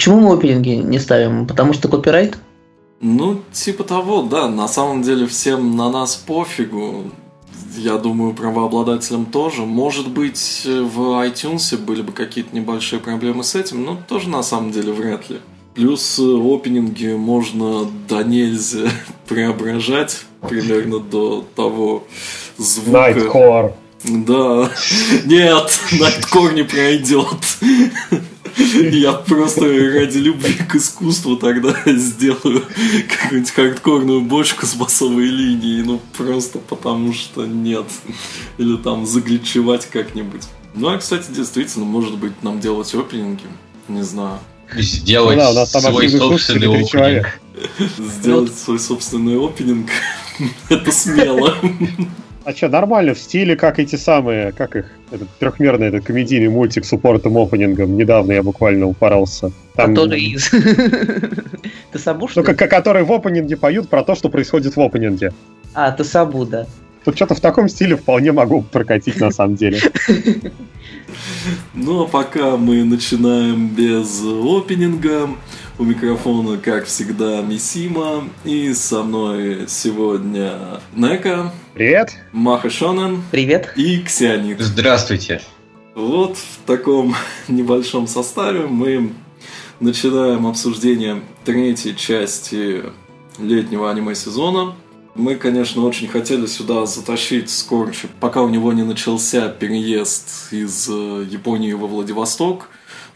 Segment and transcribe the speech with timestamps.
[0.00, 1.46] почему мы опенинги не ставим?
[1.46, 2.38] Потому что копирайт?
[3.02, 4.48] Ну, типа того, да.
[4.48, 7.04] На самом деле всем на нас пофигу.
[7.76, 9.60] Я думаю, правообладателям тоже.
[9.60, 14.70] Может быть, в iTunes были бы какие-то небольшие проблемы с этим, но тоже на самом
[14.70, 15.36] деле вряд ли.
[15.74, 18.88] Плюс э, опенинги можно до нельзя
[19.28, 22.04] преображать примерно до того
[22.56, 23.10] звука.
[23.10, 23.72] Nightcore.
[24.04, 24.70] Да.
[25.26, 27.36] Нет, Nightcore не пройдет.
[28.56, 32.64] Я просто ради любви к искусству тогда сделаю
[33.08, 35.82] какую-нибудь хардкорную бочку с басовой линией.
[35.82, 37.86] Ну, просто потому что нет.
[38.58, 40.42] Или там загличевать как-нибудь.
[40.74, 43.42] Ну, а, кстати, действительно, может быть, нам делать опенинги.
[43.88, 44.38] Не знаю.
[44.76, 47.40] Сделать ну, да, у нас там свой собственный опенинг.
[47.98, 49.90] Сделать свой собственный опенинг.
[50.68, 51.56] Это смело.
[52.44, 56.86] А что, нормально, в стиле, как эти самые, как их, этот трехмерный этот комедийный мультик
[56.86, 57.96] с упортым опенингом.
[57.96, 59.52] Недавно я буквально упоролся.
[59.74, 59.94] Там...
[59.94, 60.50] Который из...
[61.92, 65.32] Ты Сабу, что Ну, который в опенинге поют про то, что происходит в опенинге.
[65.74, 66.66] А, ты Сабу, да.
[67.04, 69.80] Тут что-то в таком стиле вполне могу прокатить на самом деле.
[71.74, 75.28] Ну, а пока мы начинаем без опенинга,
[75.80, 78.28] у микрофона, как всегда, Мисима.
[78.44, 81.54] И со мной сегодня Нека.
[81.72, 82.10] Привет.
[82.32, 83.22] Маха Шонен.
[83.30, 83.72] Привет.
[83.76, 84.60] И Ксианит.
[84.60, 85.40] Здравствуйте.
[85.94, 87.14] Вот в таком
[87.48, 89.14] небольшом составе мы
[89.80, 92.82] начинаем обсуждение третьей части
[93.38, 94.74] летнего аниме-сезона.
[95.14, 101.26] Мы, конечно, очень хотели сюда затащить Скорчи, пока у него не начался переезд из э,
[101.30, 102.68] Японии во Владивосток,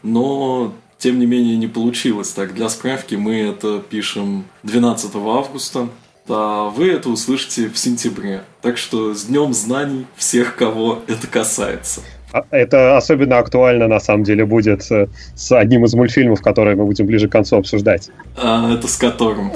[0.02, 2.30] но тем не менее не получилось.
[2.30, 5.88] Так, для справки мы это пишем 12 августа,
[6.28, 8.42] а вы это услышите в сентябре.
[8.62, 12.00] Так что с Днем Знаний всех, кого это касается.
[12.32, 16.84] А, это особенно актуально, на самом деле, будет э, с одним из мультфильмов, которые мы
[16.84, 18.10] будем ближе к концу обсуждать.
[18.36, 19.52] А, это с которым?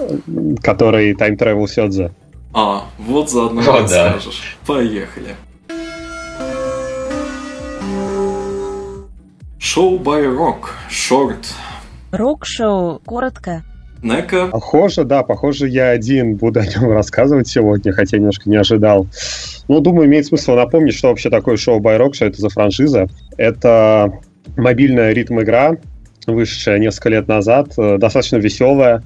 [0.63, 2.13] Который Time Travel Сёдзе.
[2.53, 4.59] А, вот заодно О, расскажешь.
[4.67, 4.75] Да.
[4.75, 5.35] Поехали.
[9.71, 11.53] Шоу by Rock, шорт.
[12.11, 13.65] Рок-шоу, коротко.
[14.03, 14.47] Нека.
[14.47, 19.07] Похоже, да, похоже, я один буду о нем рассказывать сегодня, хотя немножко не ожидал.
[19.69, 23.09] Ну, думаю, имеет смысл напомнить, что вообще такое шоу by Rock, что это за франшиза.
[23.37, 24.11] Это
[24.57, 25.77] мобильная ритм-игра,
[26.27, 29.03] вышедшая несколько лет назад, э, достаточно веселая,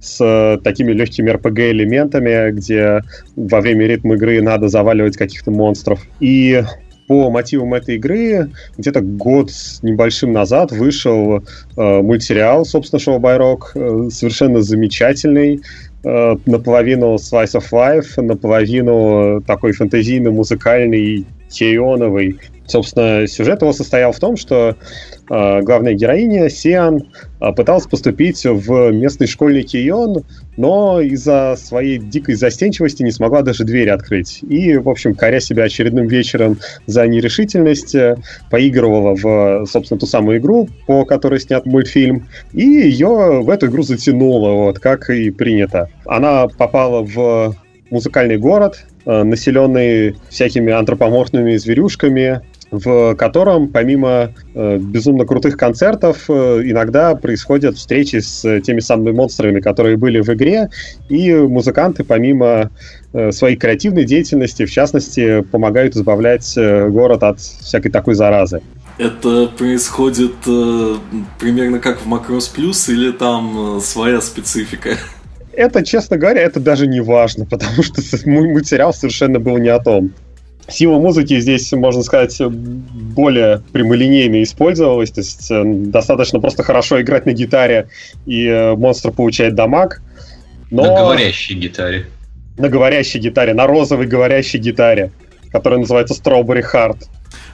[0.00, 3.00] с такими легкими RPG-элементами, где
[3.36, 5.98] во время ритм игры надо заваливать каких-то монстров.
[6.20, 6.62] И
[7.06, 11.42] по мотивам этой игры где-то год с небольшим назад вышел э,
[11.76, 15.60] мультсериал, собственно, шоу Байрок, э, совершенно замечательный,
[16.04, 22.38] э, наполовину Slice of Life, наполовину такой фэнтезийно-музыкальный, теоновый.
[22.66, 24.76] Собственно, сюжет его состоял в том, что
[25.30, 27.02] э, главная героиня Сиан
[27.40, 30.24] э, пыталась поступить в местный школьный Кион,
[30.56, 34.40] но из-за своей дикой застенчивости не смогла даже двери открыть.
[34.42, 38.16] И, в общем, коря себя очередным вечером за нерешительность, э,
[38.50, 43.82] поигрывала в, собственно, ту самую игру, по которой снят мультфильм, и ее в эту игру
[43.82, 45.88] затянуло, вот, как и принято.
[46.04, 47.56] Она попала в
[47.90, 52.40] музыкальный город, э, населенный всякими антропоморфными зверюшками,
[52.78, 59.60] в котором помимо э, безумно крутых концертов э, иногда происходят встречи с теми самыми монстрами,
[59.60, 60.70] которые были в игре,
[61.08, 62.70] и музыканты помимо
[63.12, 68.60] э, своей креативной деятельности, в частности, помогают избавлять э, город от всякой такой заразы.
[68.96, 70.94] Это происходит э,
[71.40, 74.90] примерно как в Macross Plus или там э, своя специфика?
[75.52, 80.12] Это, честно говоря, это даже не важно, потому что мультсериал совершенно был не о том.
[80.68, 85.10] Сила музыки здесь, можно сказать, более прямолинейно использовалась.
[85.10, 87.88] То есть э, достаточно просто хорошо играть на гитаре,
[88.26, 90.00] и э, монстр получает дамаг.
[90.70, 90.84] Но...
[90.84, 92.06] На говорящей гитаре.
[92.56, 95.12] На говорящей гитаре, на розовой говорящей гитаре,
[95.52, 97.08] которая называется Strawberry Heart.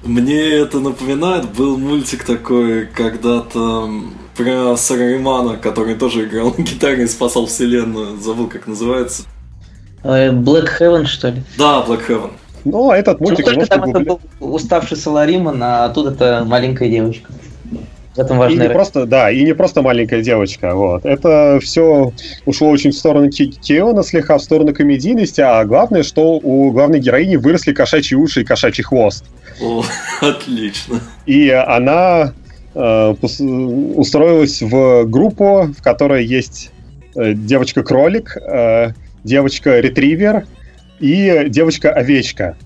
[0.05, 3.91] Мне это напоминает, был мультик такой когда-то
[4.37, 8.17] про Сараримана, который тоже играл на гитаре и спасал вселенную.
[8.19, 9.25] Забыл, как называется.
[10.03, 11.43] Э, Black Heaven, что ли?
[11.59, 12.31] Да, Black Heaven.
[12.65, 13.47] Ну, а этот мультик...
[13.47, 17.33] Ну, только там это был уставший Салариман, а тут это маленькая девочка.
[18.17, 21.07] В этом важная и не просто, да, и не просто маленькая девочка, вот.
[21.07, 22.13] Это все
[22.45, 27.37] ушло очень в сторону Киона, слегка в сторону комедийности, а главное, что у главной героини
[27.37, 29.25] выросли кошачьи уши и кошачий хвост.
[29.63, 29.85] О,
[30.21, 31.01] отлично.
[31.27, 32.33] И она
[32.75, 36.73] э, устроилась в группу, в которой есть
[37.15, 38.89] э, девочка-кролик, э,
[39.23, 40.47] девочка-ретривер,
[41.01, 42.57] и девочка-овечка.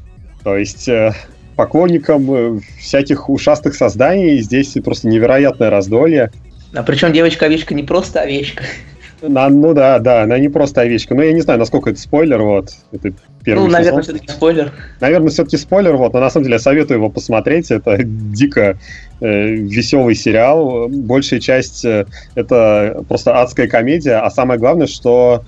[0.42, 1.12] То есть э,
[1.56, 6.30] поклонникам э, всяких ушастых созданий здесь просто невероятное раздолье.
[6.74, 8.64] А причем девочка-овечка не просто овечка.
[9.22, 11.14] На, ну да, да, она не просто овечка.
[11.14, 12.70] Но я не знаю, насколько это спойлер, вот.
[12.92, 14.72] Это первый ну, наверное, все-таки спойлер.
[15.00, 16.12] Наверное, все-таки спойлер, вот.
[16.12, 17.70] Но на самом деле я советую его посмотреть.
[17.70, 18.78] Это дико
[19.20, 20.88] э, веселый сериал.
[20.88, 24.18] Большая часть э, это просто адская комедия.
[24.18, 25.44] А самое главное, что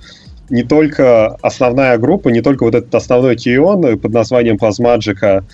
[0.49, 5.45] не только основная группа, не только вот этот основной Кион под названием Плазмаджика,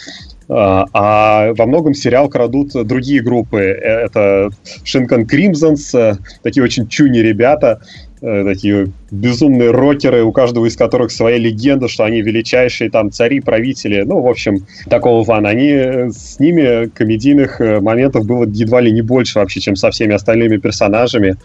[0.49, 3.61] а, а во многом сериал крадут другие группы.
[3.61, 4.49] Э, это
[4.83, 7.81] Шинкан Кримзонс, э, такие очень чуни ребята,
[8.21, 13.39] э, такие безумные рокеры, у каждого из которых своя легенда, что они величайшие там цари,
[13.39, 15.49] правители, ну, в общем, такого фана.
[15.49, 15.71] Они,
[16.11, 21.37] с ними комедийных моментов было едва ли не больше вообще, чем со всеми остальными персонажами.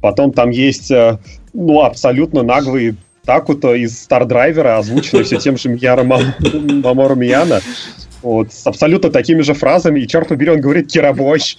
[0.00, 0.90] Потом там есть,
[1.52, 7.60] ну, абсолютно наглые Такуто из Стардрайвера, озвученный все тем же Мьяро Мамору Мияна.
[8.20, 11.56] Вот, с абсолютно такими же фразами, и черт побери, он говорит «Кирабощ».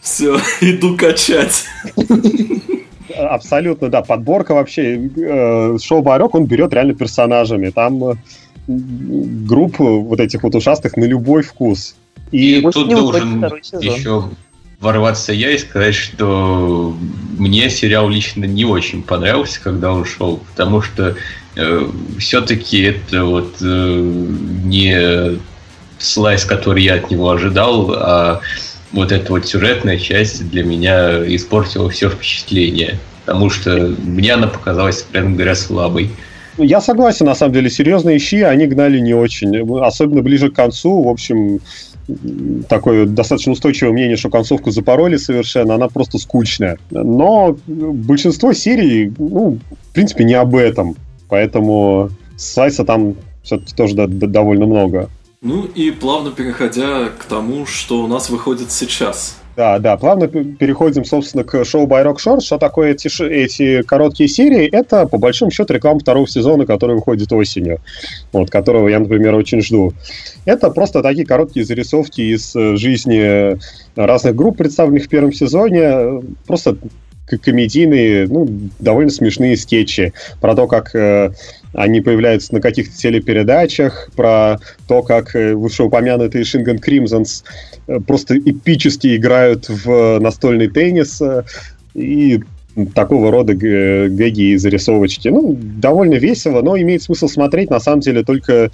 [0.00, 1.64] Все, иду качать.
[3.16, 4.02] Абсолютно, да.
[4.02, 5.10] Подборка вообще.
[5.16, 7.70] Э, шоу Барек он берет реально персонажами.
[7.70, 8.14] Там э,
[8.68, 11.96] групп вот этих вот ушастых на любой вкус.
[12.30, 13.42] И, и тут должен
[13.80, 14.30] еще
[14.86, 16.96] ворваться я и сказать, что
[17.36, 21.16] мне сериал лично не очень понравился, когда он шел, потому что
[21.56, 24.00] э, все-таки это вот э,
[24.64, 25.38] не
[25.98, 28.40] слайс, который я от него ожидал, а
[28.92, 35.02] вот эта вот сюжетная часть для меня испортила все впечатление, потому что мне она показалась,
[35.02, 36.10] прямо говоря, слабой.
[36.58, 39.54] Я согласен, на самом деле, серьезные щи они гнали не очень.
[39.82, 41.60] Особенно ближе к концу, в общем,
[42.68, 46.78] такое достаточно устойчивое мнение, что концовку запороли совершенно, она просто скучная.
[46.90, 49.58] Но большинство серий, ну,
[49.90, 50.96] в принципе, не об этом.
[51.28, 55.10] Поэтому Сайса там все-таки тоже довольно много.
[55.42, 59.38] Ну и плавно переходя к тому, что у нас выходит сейчас.
[59.56, 62.40] Да, да, плавно переходим, собственно, к шоу by Rock Short.
[62.40, 64.68] Что такое эти, эти короткие серии?
[64.68, 67.80] Это, по большому счету, реклама второго сезона, который выходит осенью,
[68.32, 69.94] вот, которого я, например, очень жду.
[70.44, 73.58] Это просто такие короткие зарисовки из э, жизни
[73.96, 76.22] разных групп, представленных в первом сезоне.
[76.46, 76.76] Просто
[77.26, 78.48] комедийные, ну,
[78.78, 81.32] довольно смешные скетчи про то, как э,
[81.72, 87.75] они появляются на каких-то телепередачах, про то, как э, вышеупомянутые Шинган Кримзонс э,
[88.06, 91.44] просто эпически играют в настольный теннис э,
[91.94, 92.40] и
[92.94, 95.28] такого рода гэги и зарисовочки.
[95.28, 98.70] Ну, довольно весело, но имеет смысл смотреть, на самом деле, только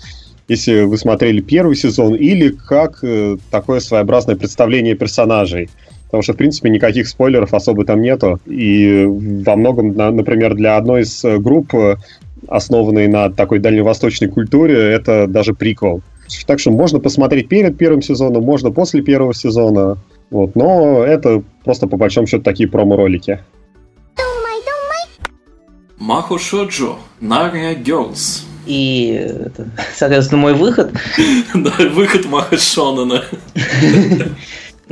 [0.49, 5.70] если вы смотрели первый сезон, или как э, такое своеобразное представление персонажей.
[6.06, 8.38] Потому что, в принципе, никаких спойлеров особо там нету.
[8.44, 11.73] И во многом, например, для одной из групп,
[12.49, 16.03] основанной на такой дальневосточной культуре, это даже приквел.
[16.46, 19.98] Так что можно посмотреть перед первым сезоном, можно после первого сезона.
[20.30, 20.56] Вот.
[20.56, 23.40] Но это просто, по большому счету, такие промо-ролики.
[25.98, 28.42] Махо Шоджо, Нария Girls.
[28.66, 29.30] И,
[29.94, 30.92] соответственно, мой выход.
[31.54, 33.25] Да, выход Маха Шонана.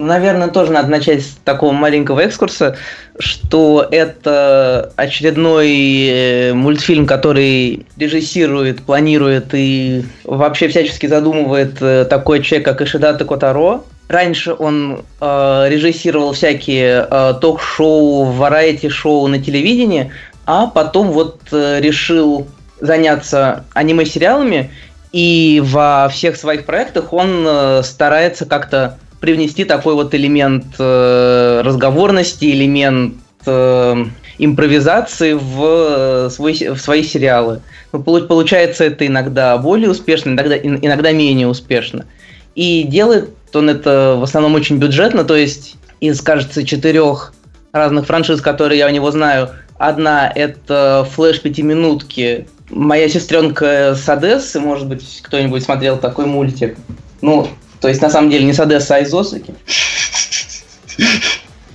[0.00, 2.78] Наверное, тоже надо начать с такого маленького экскурса,
[3.18, 5.68] что это очередной
[6.08, 13.84] э, мультфильм, который режиссирует, планирует и вообще всячески задумывает э, такой человек, как Ишидата Котаро.
[14.08, 20.10] Раньше он э, режиссировал всякие э, ток-шоу, варайти-шоу на телевидении,
[20.46, 22.48] а потом вот э, решил
[22.80, 24.70] заняться аниме-сериалами,
[25.12, 32.46] и во всех своих проектах он э, старается как-то привнести такой вот элемент э, разговорности,
[32.46, 34.04] элемент э,
[34.38, 37.60] импровизации в, э, свой, в свои сериалы.
[37.92, 42.06] Ну, получается это иногда более успешно, иногда, иногда менее успешно.
[42.54, 47.32] И делает он это в основном очень бюджетно, то есть из, кажется, четырех
[47.72, 52.48] разных франшиз, которые я у него знаю, одна это флеш пятиминутки.
[52.70, 56.76] Моя сестренка с Одессы, может быть, кто-нибудь смотрел такой мультик.
[57.20, 57.48] Ну,
[57.80, 59.54] то есть, на самом деле, не с Одессы, а из Осаки.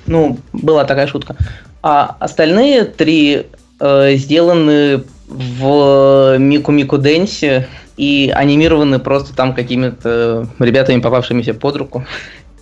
[0.06, 1.36] Ну, была такая шутка.
[1.82, 3.48] А остальные три
[3.80, 12.06] э, сделаны в Мику Мику Дэнсе и анимированы просто там какими-то ребятами, попавшимися под руку.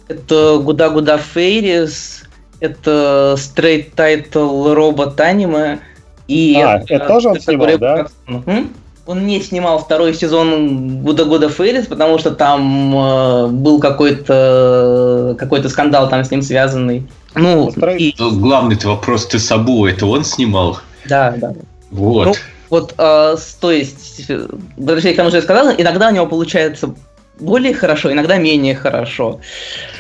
[0.08, 2.24] Это Гуда Гуда Фейрис,
[2.60, 5.80] это Straight Title Robot Anime,
[6.28, 8.08] и а, это, это тоже он снимал, да?
[8.28, 8.74] М?
[9.06, 15.70] Он не снимал второй сезон Гуда Года Феррис, потому что там э, был какой-то какой-то
[15.70, 17.08] скандал там с ним связанный.
[17.36, 18.14] Ну, и...
[18.18, 20.80] главный вопрос, ты Сабу, это он снимал?
[21.06, 21.54] Да, да.
[21.92, 22.28] Вот.
[22.28, 22.34] Ну,
[22.70, 24.32] вот, э, то есть,
[24.78, 26.94] возвращаясь к тому, что я сказал, иногда у него получается
[27.40, 29.40] более хорошо, иногда менее хорошо.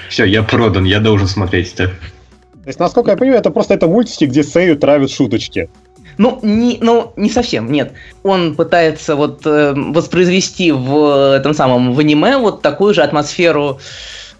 [0.10, 1.88] Все, я продан, я должен смотреть это.
[1.88, 5.70] То есть, насколько я понимаю, это просто это мультики, где Сею травят шуточки.
[6.18, 7.94] Ну, не, ну, не совсем, нет.
[8.24, 13.80] Он пытается вот э, воспроизвести в этом самом в аниме вот такую же атмосферу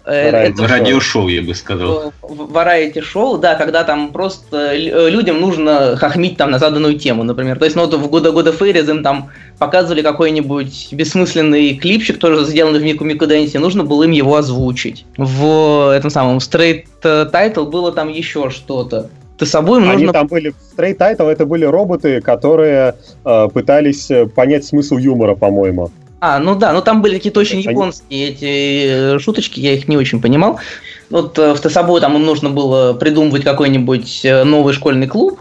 [0.06, 2.12] Э, радиошоу, я бы сказал.
[2.20, 7.58] Варайти шоу, да, когда там просто э, людям нужно хохмить там на заданную тему, например.
[7.58, 12.44] То есть, ну, вот в года года Фейрис им там показывали какой-нибудь бессмысленный клипчик, тоже
[12.44, 15.06] сделанный в Мику Мику Дэнси, нужно было им его озвучить.
[15.16, 19.08] В этом самом Straight Title было там еще что-то.
[19.38, 19.94] Ты собой нужно...
[19.94, 24.96] Они там были, в Straight Title это были роботы, которые э, пытались э, понять смысл
[24.96, 25.90] юмора, по-моему.
[26.20, 29.96] А, ну да, ну там были какие-то очень японские эти э, шуточки, я их не
[29.96, 30.58] очень понимал.
[31.10, 35.40] Вот э, в Тесабой там им нужно было придумывать какой-нибудь новый школьный клуб.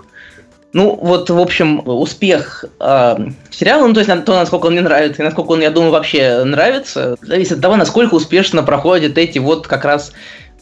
[0.74, 3.16] Ну, вот, в общем, успех э,
[3.52, 6.44] сериала, ну, то есть то, насколько он мне нравится, и насколько он, я думаю, вообще
[6.44, 10.14] нравится, зависит от того, насколько успешно проходят эти вот как раз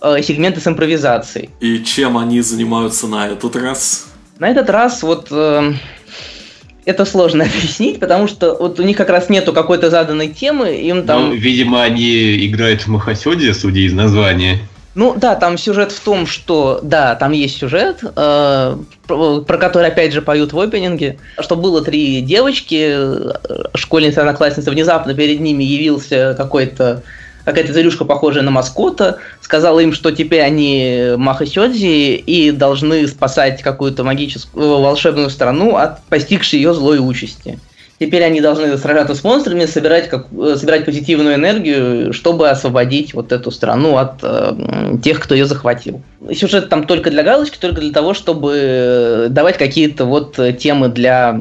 [0.01, 1.50] э, сегменты с импровизацией.
[1.60, 4.08] И чем они занимаются на этот раз?
[4.39, 5.27] На этот раз вот...
[5.31, 5.74] Э,
[6.86, 11.05] это сложно объяснить, потому что вот у них как раз нету какой-то заданной темы, им
[11.05, 11.29] там...
[11.29, 14.60] Ну, видимо, они играют в Махасёде, судя из названия.
[14.93, 18.77] Ну да, там сюжет в том, что да, там есть сюжет, э,
[19.08, 23.31] про, про который опять же поют в опенинге, что было три девочки, э,
[23.74, 27.03] школьница, одноклассница, внезапно перед ними явился какой-то
[27.43, 33.62] какая-то зверюшка, похожая на маскота, сказала им, что теперь они Маха Сёдзи и должны спасать
[33.62, 37.60] какую-то магическую волшебную страну от постигшей ее злой участи.
[38.00, 43.51] Теперь они должны сражаться с монстрами, собирать, как, собирать позитивную энергию, чтобы освободить вот эту
[43.51, 46.01] страну от э, тех, кто ее захватил.
[46.33, 51.39] Сюжет там только для галочки, только для того, чтобы давать какие-то вот темы для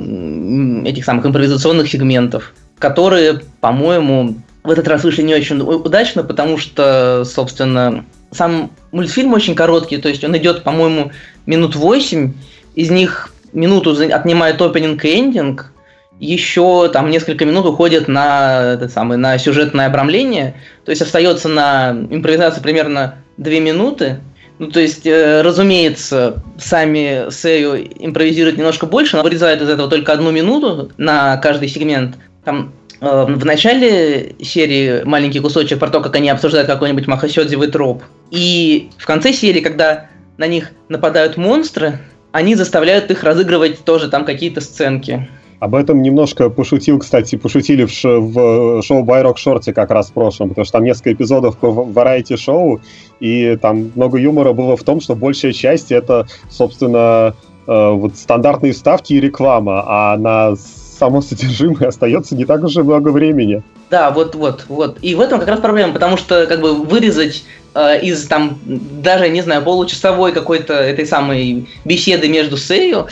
[0.84, 7.24] этих самых импровизационных сегментов, которые, по-моему, в этот раз вышли не очень удачно, потому что,
[7.24, 11.12] собственно, сам мультфильм очень короткий, то есть он идет, по-моему,
[11.46, 12.32] минут 8,
[12.74, 15.72] из них минуту отнимает опенинг и эндинг,
[16.20, 21.92] еще там несколько минут уходит на, это самое, на сюжетное обрамление, то есть остается на
[22.10, 24.20] импровизацию примерно 2 минуты,
[24.60, 30.12] ну, то есть, э, разумеется, сами Сею импровизируют немножко больше, но вырезают из этого только
[30.12, 32.16] одну минуту на каждый сегмент.
[32.44, 38.02] Там в начале серии маленький кусочек про то, как они обсуждают какой-нибудь махасёдзевый троп.
[38.30, 41.98] И в конце серии, когда на них нападают монстры,
[42.32, 45.28] они заставляют их разыгрывать тоже там какие-то сценки.
[45.60, 50.14] Об этом немножко пошутил, кстати, пошутили в, ш- в шоу Байрок Шорте как раз в
[50.14, 52.80] прошлом, потому что там несколько эпизодов по варайти шоу,
[53.20, 57.34] и там много юмора было в том, что большая часть это, собственно,
[57.66, 60.56] э, вот стандартные ставки и реклама, а на
[61.00, 63.62] само содержимое остается не так уж и много времени.
[63.88, 64.98] Да, вот, вот, вот.
[65.00, 67.42] И в этом как раз проблема, потому что как бы вырезать
[67.74, 73.06] э, из там даже, не знаю, получасовой какой-то этой самой беседы между Сею,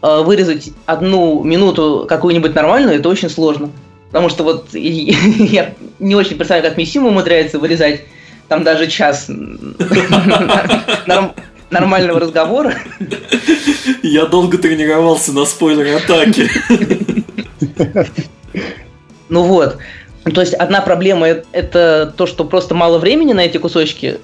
[0.00, 3.70] э, вырезать одну минуту какую-нибудь нормальную, это очень сложно.
[4.08, 8.02] Потому что вот я не очень представляю, как Миссима умудряется вырезать
[8.46, 9.28] там даже час
[11.70, 12.74] нормального разговора.
[14.04, 16.48] Я долго тренировался на спойлер-атаке.
[19.28, 19.78] Ну вот.
[20.32, 24.18] То есть одна проблема это то, что просто мало времени на эти кусочки.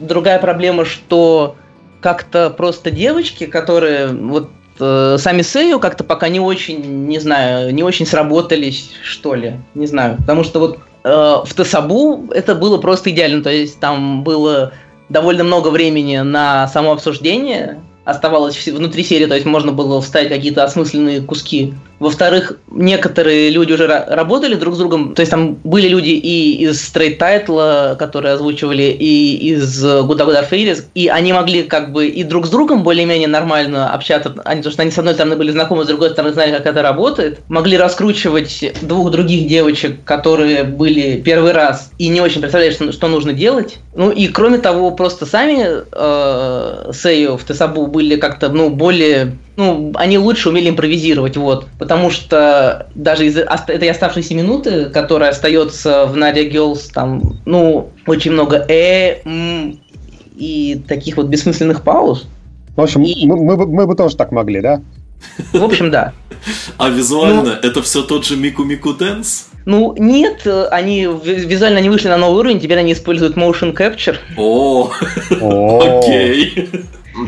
[0.00, 1.56] Другая проблема, что
[2.00, 7.82] как-то просто девочки, которые вот э, сами Сею как-то пока не очень, не знаю, не
[7.82, 10.16] очень сработались, что ли, не знаю.
[10.18, 13.42] Потому что вот э, в Тасабу это было просто идеально.
[13.42, 14.72] То есть там было
[15.08, 20.64] довольно много времени на само обсуждение, оставалось внутри серии, то есть можно было вставить какие-то
[20.64, 21.74] осмысленные куски.
[21.98, 26.78] Во-вторых, некоторые люди уже работали друг с другом, то есть там были люди и из
[26.80, 32.22] Straight Title, которые озвучивали, и из Good Good Fairies, и они могли как бы и
[32.22, 35.84] друг с другом более-менее нормально общаться, они, потому что они с одной стороны были знакомы,
[35.84, 41.52] с другой стороны знали, как это работает, могли раскручивать двух других девочек, которые были первый
[41.52, 43.78] раз и не очень представляли, что, что нужно делать.
[43.94, 49.92] Ну и кроме того, просто сами э, Сею в Тесабу были как-то, ну, более ну,
[49.94, 51.66] они лучше умели импровизировать, вот.
[51.78, 58.32] Потому что даже из этой оставшейся минуты, которая остается в Надя Girls, там, ну, очень
[58.32, 59.80] много э, м,
[60.36, 62.26] и таких вот бессмысленных пауз.
[62.76, 63.26] В общем, и...
[63.26, 64.82] мы, мы, мы бы тоже так могли, да?
[65.52, 66.12] В общем, да.
[66.76, 69.48] А визуально ну, это все тот же Мику Мику Дэнс?
[69.64, 74.16] Ну, нет, они визуально не вышли на новый уровень, теперь они используют motion capture.
[74.36, 74.90] О,
[75.30, 76.68] окей.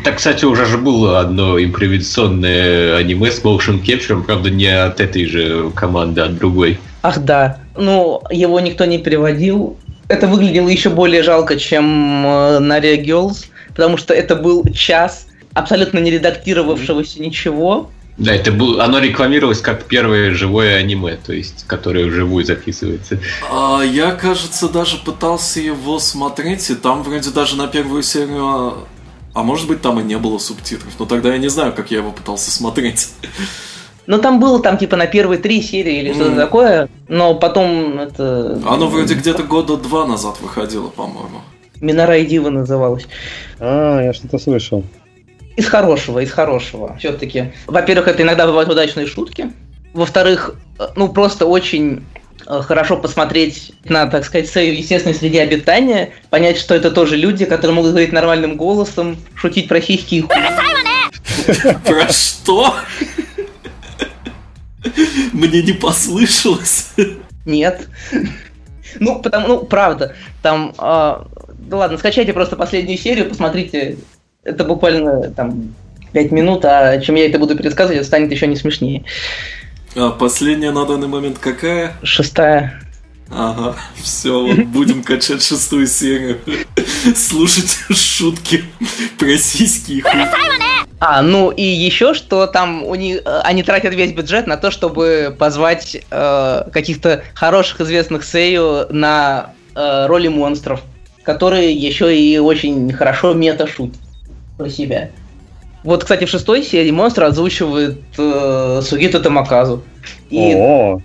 [0.04, 5.26] Так, кстати, уже же было одно импровизационное аниме с motion capture, правда, не от этой
[5.26, 6.78] же команды, а от другой.
[7.02, 9.76] Ах да, ну, его никто не переводил,
[10.08, 15.98] это выглядело еще более жалко, чем э, Нария Girls, потому что это был час абсолютно
[15.98, 17.90] не редактировавшегося ничего.
[18.16, 23.20] Да, это был, оно рекламировалось как первое живое аниме, то есть, которое вживую записывается.
[23.48, 28.74] А, я, кажется, даже пытался его смотреть, и там вроде даже на первую серию
[29.34, 30.92] а может быть, там и не было субтитров.
[30.98, 33.08] Но тогда я не знаю, как я его пытался смотреть.
[34.06, 38.58] Ну, там было там типа на первые три серии или что-то такое, но потом это...
[38.66, 41.42] Оно вроде где-то года два назад выходило, по-моему.
[41.80, 43.06] Минора и Дива называлось.
[43.58, 44.82] А, я что-то слышал.
[45.56, 46.96] Из хорошего, из хорошего.
[46.98, 47.52] Все-таки.
[47.66, 49.52] Во-первых, это иногда бывают удачные шутки.
[49.92, 50.54] Во-вторых,
[50.96, 56.74] ну просто очень э, хорошо посмотреть на, так сказать, свою естественной среде обитания, понять, что
[56.74, 60.22] это тоже люди, которые могут говорить нормальным голосом, шутить про сиськи и
[61.84, 62.74] Про что?
[65.32, 66.92] Мне не послышалось.
[67.44, 67.88] Нет.
[68.98, 73.98] Ну, потому, ну, правда, там, э, да ладно, скачайте просто последнюю серию, посмотрите,
[74.42, 75.74] это буквально там
[76.12, 79.04] 5 минут, а чем я это буду пересказывать, это станет еще не смешнее.
[79.96, 81.96] А последняя на данный момент какая?
[82.02, 82.80] Шестая.
[83.30, 86.38] Ага, все, вот будем качать шестую серию.
[87.16, 88.64] Слушать шутки
[89.18, 90.02] про сиськи.
[91.00, 94.72] А, ну и еще, что там у них, э, они тратят весь бюджет на то,
[94.72, 100.82] чтобы позвать э, каких-то хороших известных сею на э, роли монстров,
[101.22, 104.00] которые еще и очень хорошо мета-шутят
[104.56, 105.10] про себя.
[105.84, 109.82] Вот, кстати, в шестой серии монстр озвучивает э, Сугита Тамаказу.
[110.30, 111.00] И, О,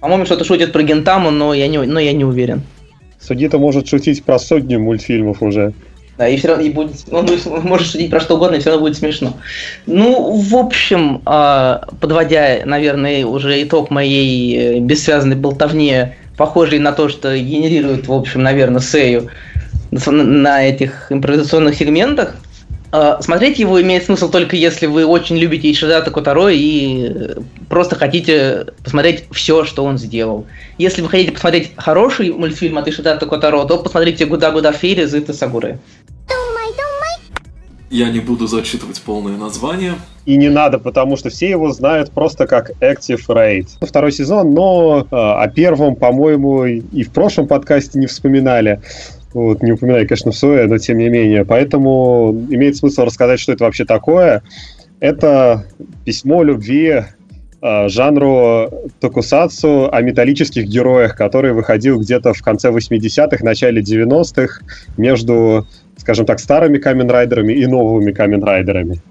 [0.00, 2.62] по-моему, что-то шутит про Гентаму, но я не, но я не уверен.
[3.20, 5.72] Судита может шутить про сотню мультфильмов уже.
[6.18, 7.26] Да, и все равно и будет, он
[7.62, 9.34] может шутить про что угодно, и все равно будет смешно.
[9.86, 17.08] Ну, в общем, э, подводя, наверное, уже итог моей э, бессвязной болтовне, похожей на то,
[17.08, 19.28] что генерирует, в общем, наверное, Сею
[19.90, 22.36] на этих импровизационных сегментах,
[23.20, 27.34] Смотреть его имеет смысл только если вы очень любите Ишидата Котаро и
[27.68, 30.46] просто хотите посмотреть все, что он сделал.
[30.78, 35.32] Если вы хотите посмотреть хороший мультфильм от Ишидата Котаро, то посмотрите Гуда Гуда Фейри Зыта
[35.32, 35.78] Сагуры.
[37.88, 39.94] Я не буду зачитывать полное название.
[40.24, 43.68] И не надо, потому что все его знают просто как Active Raid.
[43.80, 48.82] Второй сезон, но э, о первом, по-моему, и в прошлом подкасте не вспоминали.
[49.36, 51.44] Вот, не упоминали, конечно, Суэ, но тем не менее.
[51.44, 54.42] Поэтому имеет смысл рассказать, что это вообще такое.
[54.98, 55.66] Это
[56.06, 57.02] письмо любви
[57.60, 64.64] э, жанру токусацу о металлических героях, который выходил где-то в конце 80-х, начале 90-х
[64.96, 65.66] между
[65.98, 69.02] скажем так, старыми камен-райдерами и новыми камен-райдерами.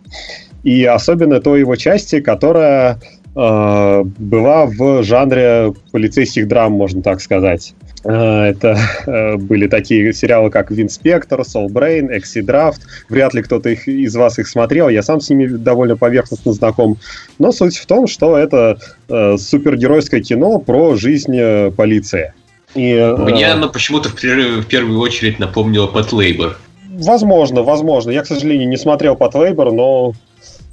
[0.64, 3.00] И особенно той его части, которая
[3.36, 7.76] э, была в жанре полицейских драм, можно так сказать.
[8.06, 12.82] Э, это э, были такие сериалы, как «Винспектор», «Soul Brain», «Экси-Драфт».
[13.10, 14.90] Вряд ли кто-то их, из вас их смотрел.
[14.90, 16.98] Я сам с ними довольно поверхностно знаком.
[17.40, 18.78] Но суть в том, что это
[19.10, 22.34] э, супергеройское кино про жизнь э, полиции.
[22.76, 26.58] И, Мне оно почему-то в, в первую очередь напомнило Пэт Лейбор.
[26.92, 28.12] Возможно, возможно.
[28.12, 30.14] Я, к сожалению, не смотрел под Вейбер, но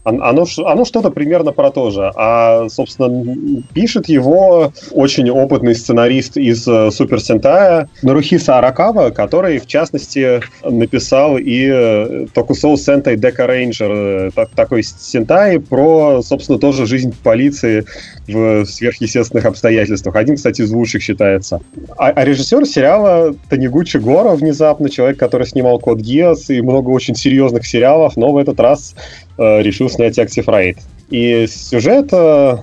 [0.04, 2.10] оно, оно что-то примерно про то же.
[2.16, 3.36] А, собственно,
[3.72, 11.38] пишет его очень опытный сценарист из э, Супер Сентая Нарухиса Аракава, который, в частности, написал
[11.38, 17.84] и э, Токусоу Сентай Дека Рейнджер, такой сентай про, собственно, тоже жизнь полиции
[18.26, 20.16] в сверхъестественных обстоятельствах.
[20.16, 21.60] Один, кстати, из лучших считается.
[21.96, 27.14] А, а режиссер сериала Танигучи Гора, внезапно, человек, который снимал Код Гиас и много очень
[27.14, 28.94] серьезных сериалов, но в этот раз
[29.31, 30.78] э, решил снять Active Raid.
[31.10, 32.56] И сюжет э,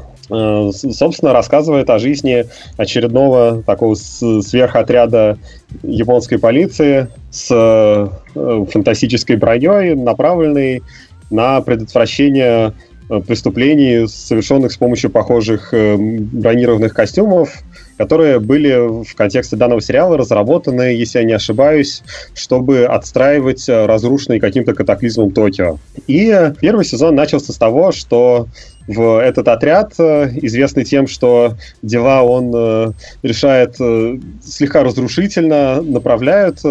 [0.71, 2.45] собственно, рассказывает о жизни
[2.77, 5.37] очередного такого сверхотряда
[5.83, 10.83] японской полиции с э, фантастической броней, направленной
[11.29, 12.73] на предотвращение
[13.09, 17.63] Э, преступлений, совершенных с помощью похожих э, бронированных костюмов,
[17.99, 22.01] которые были в контексте данного сериала разработаны, если я не ошибаюсь,
[22.33, 25.79] чтобы отстраивать э, разрушенный каким-то катаклизмом Токио.
[26.07, 28.47] И первый сезон начался с того, что
[28.87, 36.61] в этот отряд, э, известный тем, что дела он э, решает слегка разрушительно, направляют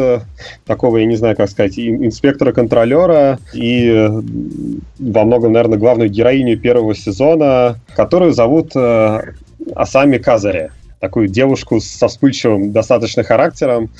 [0.64, 4.08] такого, я не знаю, как сказать, инспектора-контролера и
[4.98, 8.72] во многом, наверное, главную героиню первого сезона, которую зовут
[9.74, 10.70] Асами Казари.
[11.00, 13.90] Такую девушку со вспыльчивым достаточно характером,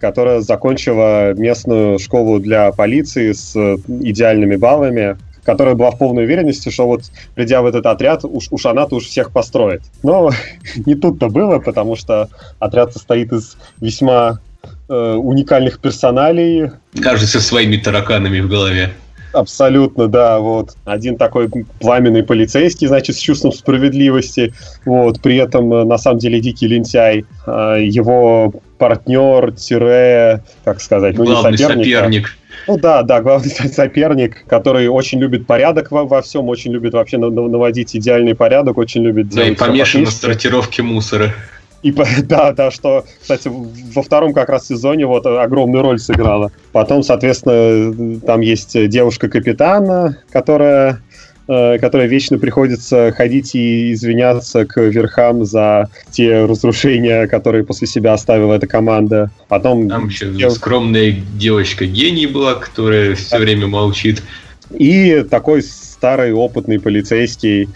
[0.00, 5.16] которая закончила местную школу для полиции с идеальными баллами
[5.46, 7.04] которая была в полной уверенности, что вот
[7.36, 9.80] придя в этот отряд, уж, уж она-то уж всех построит.
[10.02, 10.32] Но
[10.86, 14.40] не тут-то было, потому что отряд состоит из весьма
[14.88, 16.72] э, уникальных персоналей.
[17.00, 18.92] Каждый со своими тараканами в голове.
[19.36, 20.76] Абсолютно, да, вот.
[20.86, 24.54] Один такой пламенный полицейский, значит, с чувством справедливости,
[24.86, 27.26] вот, при этом, э, на самом деле, дикий лентяй.
[27.46, 31.86] А, его партнер, тире, как сказать, ну, Главный не соперник.
[31.86, 32.36] А соперник.
[32.66, 37.18] Ну да, да, главный соперник, который очень любит порядок во, во всем, очень любит вообще
[37.18, 39.28] наводить идеальный порядок, очень любит.
[39.28, 41.34] Да, и помешан на сортировке мусора.
[41.82, 43.50] И, да, да, что, кстати,
[43.94, 46.50] во втором как раз сезоне вот огромную роль сыграла.
[46.72, 51.00] Потом, соответственно, там есть девушка-капитана, которая
[51.48, 58.14] э, которой вечно приходится ходить и извиняться к верхам за те разрушения, которые после себя
[58.14, 59.30] оставила эта команда.
[59.48, 60.52] Потом Там еще дев...
[60.52, 64.22] скромная девочка-гений была, которая все время молчит.
[64.70, 67.68] И такой старый опытный полицейский,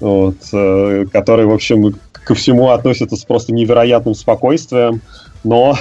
[0.00, 1.96] вот, э, который, в общем,
[2.28, 5.00] ко всему относится с просто невероятным спокойствием,
[5.44, 5.78] но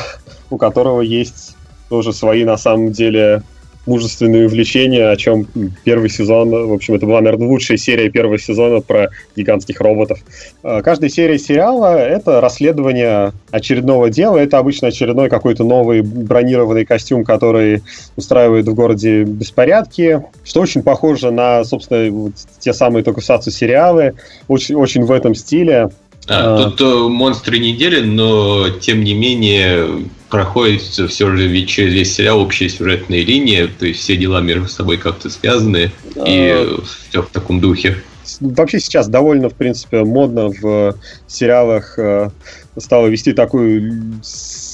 [0.49, 1.57] у которого есть
[1.89, 3.43] тоже свои, на самом деле,
[3.85, 5.45] мужественные увлечения, о чем
[5.83, 10.19] первый сезон, в общем, это была, наверное, лучшая серия первого сезона про гигантских роботов.
[10.63, 17.25] А, каждая серия сериала— это расследование очередного дела, это обычно очередной какой-то новый бронированный костюм,
[17.25, 17.83] который
[18.15, 24.13] устраивает в городе беспорядки, что очень похоже на, собственно, вот те самые токусацу сериалы,
[24.47, 25.89] очень, очень в этом стиле.
[26.27, 26.63] А, а.
[26.63, 32.41] Тут э, монстры недели, но тем не менее проходит все же ведь через весь сериал
[32.41, 36.23] общая сюжетная линия, то есть все дела между собой как-то связаны, а...
[36.25, 36.67] и
[37.09, 37.97] все в таком духе.
[38.41, 40.95] Вообще сейчас довольно, в принципе, модно в
[41.27, 42.29] сериалах э,
[42.77, 44.19] стало вести такую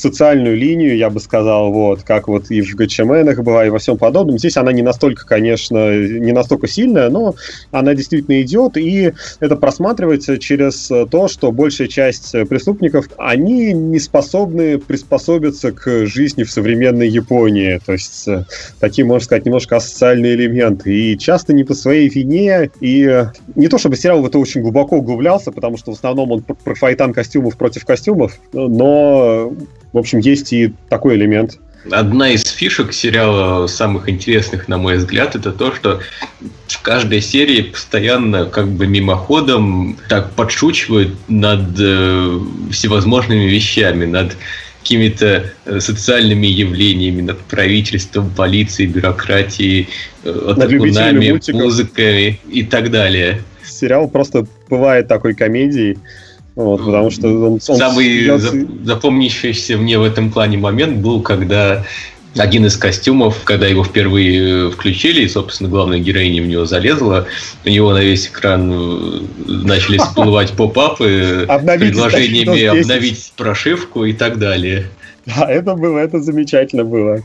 [0.04, 3.98] социальную линию, я бы сказал, вот, как вот и в ГЧМНах была, и во всем
[3.98, 4.38] подобном.
[4.38, 7.36] Здесь она не настолько, конечно, не настолько сильная, но
[7.72, 14.78] она действительно идет, и это просматривается через то, что большая часть преступников, они не способны
[14.78, 17.80] приспособиться к жизни в современной Японии.
[17.86, 18.28] То есть
[18.80, 20.94] такие, можно сказать, немножко асоциальные элементы.
[20.94, 24.98] И часто не по своей вине, и не то чтобы сериал в это очень глубоко
[24.98, 29.54] углублялся, потому что в основном он про файтан костюмов против костюмов, но
[29.94, 31.60] в общем, есть и такой элемент.
[31.92, 36.00] Одна из фишек сериала самых интересных, на мой взгляд, это то, что
[36.68, 42.40] в каждой серии постоянно как бы мимоходом так подшучивают над э,
[42.72, 44.38] всевозможными вещами, над
[44.82, 49.90] какими-то э, социальными явлениями, над правительством, полицией, бюрократией,
[50.24, 53.42] э, атакунами, музыками и так далее.
[53.66, 55.98] Сериал просто бывает такой комедией,
[56.56, 58.68] вот, потому что он, он Самый смеется...
[58.84, 61.84] запомнящийся мне в этом плане момент был, когда
[62.38, 67.28] один из костюмов, когда его впервые включили, и, собственно, главная героиня в него залезла,
[67.66, 74.40] у него на весь экран э, начали всплывать поп-апы с предложениями обновить прошивку и так
[74.40, 74.86] далее.
[75.26, 77.22] Да, это было, это замечательно было.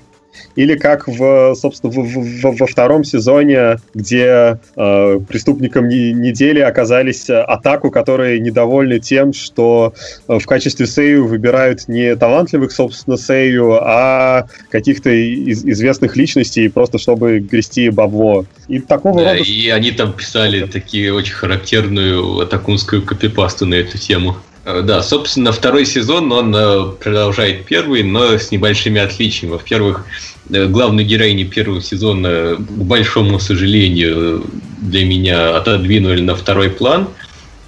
[0.57, 7.91] Или как в, собственно, в, в, во втором сезоне, где э, преступникам недели оказались атаку,
[7.91, 9.95] которые недовольны тем, что
[10.27, 16.99] э, в качестве Сею выбирают не талантливых, собственно, Сею, а каких-то из, известных личностей, просто
[16.99, 18.47] чтобы грести бабло.
[18.69, 19.45] И такого да, рода...
[19.45, 24.37] И они там писали такие очень характерную атакунскую копипасту на эту тему.
[24.69, 29.53] Э, да, собственно, второй сезон, он э, продолжает первый, но с небольшими отличиями.
[29.53, 30.05] Во-первых,
[30.51, 34.45] э, главную героиню первого сезона, к большому сожалению,
[34.83, 37.09] для меня отодвинули на второй план.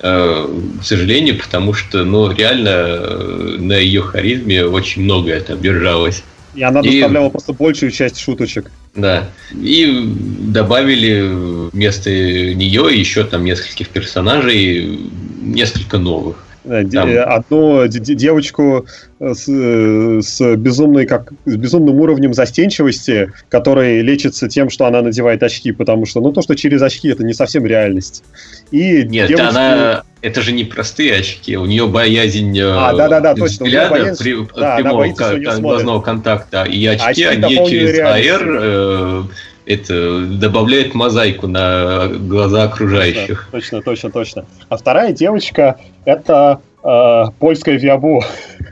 [0.02, 0.48] К
[0.82, 6.22] сожалению, потому что, ну, реально на ее харизме очень многое там держалось.
[6.54, 8.70] И она доставляла и, просто большую часть шуточек.
[8.94, 9.28] Да.
[9.52, 10.02] И
[10.38, 15.00] добавили вместо нее еще там нескольких персонажей,
[15.42, 16.36] несколько новых.
[16.64, 17.08] Э, Там.
[17.08, 18.86] Э, одну девочку
[19.18, 25.42] э, с, с, безумной, как, с безумным уровнем застенчивости, который лечится тем, что она надевает
[25.42, 28.22] очки, потому что, ну, то, что через очки, это не совсем реальность.
[28.70, 29.48] И Нет, девочку...
[29.48, 30.02] она...
[30.22, 33.64] Это же не простые очки, у нее боязнь а, да, да, да, точно.
[33.64, 34.22] взгляда, боязнь...
[34.22, 39.22] при, да, прямого боится, глазного контакта, и очки, очки они через AR э,
[39.66, 43.48] это добавляет мозаику на глаза окружающих.
[43.52, 44.44] Точно, точно, точно.
[44.68, 48.22] А вторая девочка это э, польская Виабу.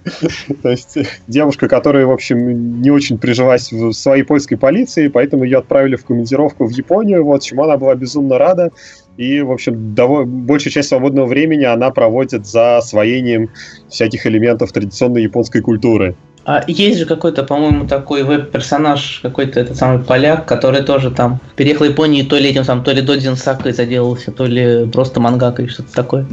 [0.62, 5.59] То есть девушка, которая, в общем, не очень прижилась в своей польской полиции, поэтому ее
[5.59, 8.70] отправили в командировку в Японию, вот, чему она была безумно рада.
[9.16, 13.51] И, в общем, довольно, большую часть свободного времени она проводит за освоением
[13.88, 16.14] всяких элементов традиционной японской культуры.
[16.48, 21.84] А есть же какой-то, по-моему, такой веб-персонаж, какой-то этот самый поляк, который тоже там переехал
[21.84, 25.68] в Японию, то ли этим сам, то ли Додзин Сакой заделался, то ли просто мангакой,
[25.68, 26.26] что-то такое.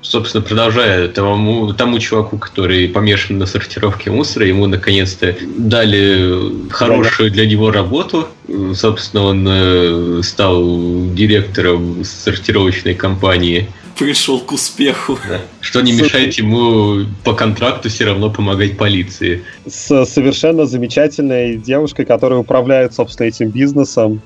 [0.00, 7.46] собственно, продолжая тому, тому чуваку, который помешан на сортировке мусора, ему наконец-то дали хорошую для
[7.46, 8.26] него работу.
[8.74, 10.60] Собственно, он э, стал
[11.14, 13.68] директором сортировочной компании.
[13.98, 15.18] Пришел к успеху.
[15.28, 15.40] Да.
[15.60, 19.44] Что не мешает ему по контракту все равно помогать полиции.
[19.66, 24.20] С совершенно замечательной девушкой, которая управляет, собственно, этим бизнесом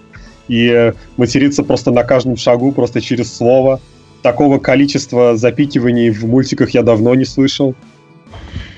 [0.48, 3.80] и матерится просто на каждом шагу, просто через слово
[4.22, 7.74] такого количества запикиваний в мультиках я давно не слышал.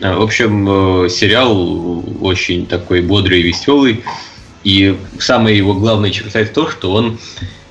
[0.00, 4.04] А, в общем, э, сериал очень такой бодрый и веселый.
[4.64, 7.18] И самая его главная черта в том, что он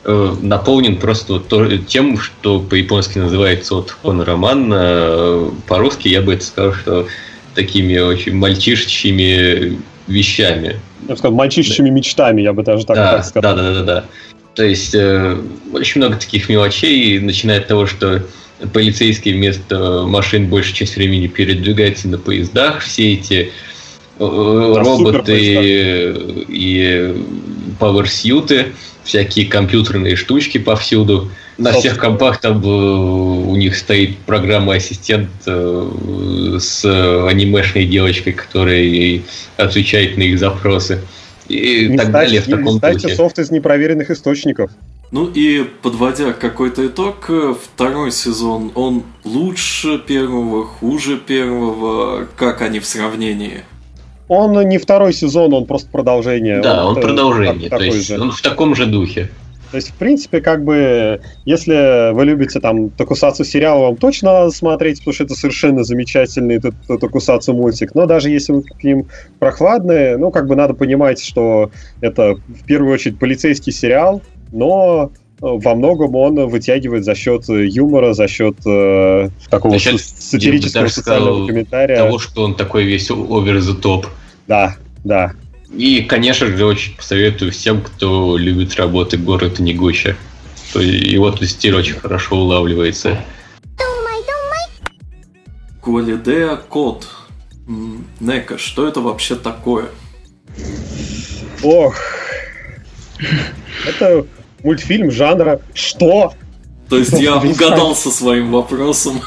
[0.08, 1.41] наполнен просто
[1.88, 4.72] тем, что по-японски называется вот роман.
[4.74, 7.08] Э, по-русски я бы это сказал, что
[7.56, 10.80] такими очень мальчишечьими вещами.
[11.08, 11.96] Я бы сказал, мальчишечьими да.
[11.96, 13.56] мечтами, я бы даже так, да, так сказал.
[13.56, 14.06] Да, да, да, да.
[14.56, 15.38] То есть э,
[15.74, 18.24] очень много таких мелочей, начиная от того, что
[18.74, 23.52] полицейские вместо машин большую часть времени передвигаются на поездах, все эти
[24.20, 27.24] э, роботы и, и
[27.78, 28.67] пауэрсьюты,
[29.08, 31.32] всякие компьютерные штучки повсюду.
[31.58, 39.22] На всех компах там э, у них стоит программа ассистент э, с анимешной девочкой, которая
[39.56, 41.00] отвечает на их запросы
[41.48, 43.15] и не так ставьте, далее в таком не духе.
[43.15, 44.70] софт из непроверенных источников.
[45.12, 47.30] Ну и подводя какой-то итог,
[47.63, 53.63] второй сезон, он лучше первого, хуже первого, как они в сравнении?
[54.28, 56.62] Он не второй сезон, он просто продолжение.
[56.62, 58.20] Да, он, он продолжение, так, то есть же.
[58.20, 59.30] он в таком же духе.
[59.72, 64.52] То есть, в принципе, как бы, если вы любите там Токусацу сериал, вам точно надо
[64.52, 67.94] смотреть, потому что это совершенно замечательный Токусацу мультик.
[67.94, 69.08] Но даже если вы к ним
[69.40, 74.22] прохладные, ну, как бы надо понимать, что это в первую очередь полицейский сериал,
[74.54, 80.00] но э, во многом он вытягивает за счет юмора, за счет э, такого за счет,
[80.00, 81.98] сатирического социального сказал, комментария.
[81.98, 84.06] Того, что он такой весь over the top.
[84.48, 85.34] Да, да.
[85.72, 90.16] И, конечно же, очень посоветую всем, кто любит работы город Негуча.
[90.74, 93.20] Его тут стиль очень хорошо улавливается.
[95.82, 97.08] Квалидея код.
[98.20, 99.90] Нека, что это вообще такое?
[101.64, 101.96] Ох.
[103.86, 104.26] Это
[104.64, 106.34] мультфильм жанра «Что?».
[106.90, 109.22] То есть я угадал со своим вопросом.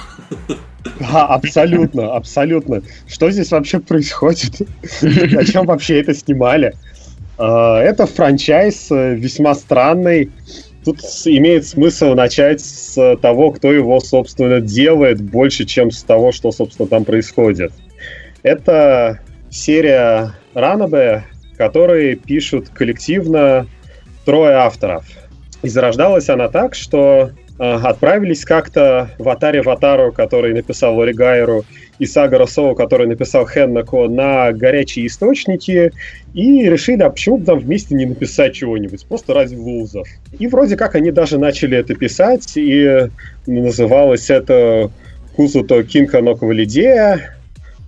[1.00, 2.82] Да, абсолютно, абсолютно.
[3.06, 4.68] Что здесь вообще происходит?
[5.00, 6.74] Зачем вообще это снимали?
[7.38, 10.30] А, это франчайз э, весьма странный.
[10.84, 16.52] Тут имеет смысл начать с того, кто его, собственно, делает, больше, чем с того, что,
[16.52, 17.72] собственно, там происходит.
[18.42, 21.24] Это серия Ранабе,
[21.58, 23.66] которые пишут коллективно
[24.24, 25.04] трое авторов.
[25.62, 31.64] И зарождалась она так, что отправились как-то в Атаре Ватару, который написал Лори Гайеру,
[31.98, 35.92] и Сага Соу, который написал Хеннако, на горячие источники
[36.32, 40.08] и решили, а почему бы там вместе не написать чего-нибудь, просто ради вузов.
[40.38, 43.08] И вроде как они даже начали это писать, и
[43.46, 44.90] называлось это
[45.36, 47.36] Кузуто Кинка Ноковалидея,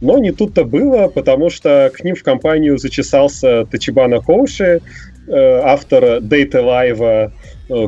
[0.02, 4.82] но не тут-то было, потому что к ним в компанию зачесался Тачибана Коуши,
[5.28, 7.30] э, автор Live, Э,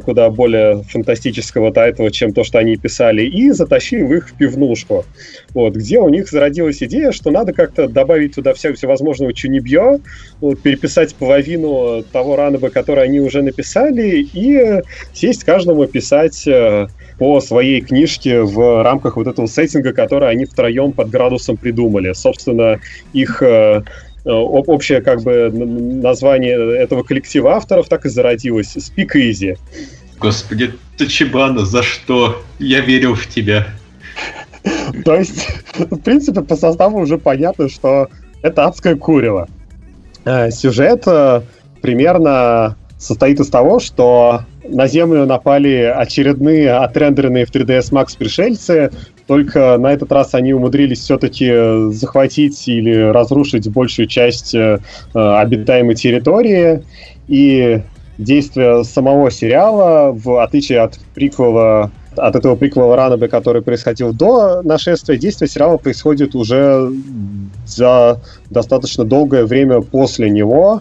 [0.04, 5.04] куда более фантастического тайтла, чем то, что они писали, и затащив их в пивнушку,
[5.52, 10.00] вот, где у них зародилась идея, что надо как-то добавить туда все, всевозможного чунибьё,
[10.40, 17.40] вот, переписать половину того ранова, который они уже написали, и сесть каждому писать э, по
[17.40, 22.12] своей книжке в рамках вот этого сеттинга, который они втроем под градусом придумали.
[22.12, 22.80] Собственно,
[23.12, 23.82] их э, Э,
[24.24, 28.76] общее как бы название этого коллектива авторов так и зародилось.
[28.76, 29.58] Speak Easy.
[30.18, 32.42] Господи, Тачибана, за что?
[32.58, 33.66] Я верил в тебя.
[35.04, 38.08] То есть, в принципе, по составу уже понятно, что
[38.42, 39.48] это адское курево.
[40.24, 41.42] Э, сюжет э,
[41.82, 48.90] примерно состоит из того, что на Землю напали очередные отрендеренные в 3ds Max пришельцы,
[49.26, 54.78] только на этот раз они умудрились все-таки захватить или разрушить большую часть э,
[55.14, 56.82] обитаемой территории.
[57.28, 57.82] И
[58.18, 65.16] действие самого сериала, в отличие от приквела от этого приквела Ранабе, который происходил до нашествия,
[65.16, 66.92] действие сериала происходит уже
[67.66, 70.80] за достаточно долгое время после него.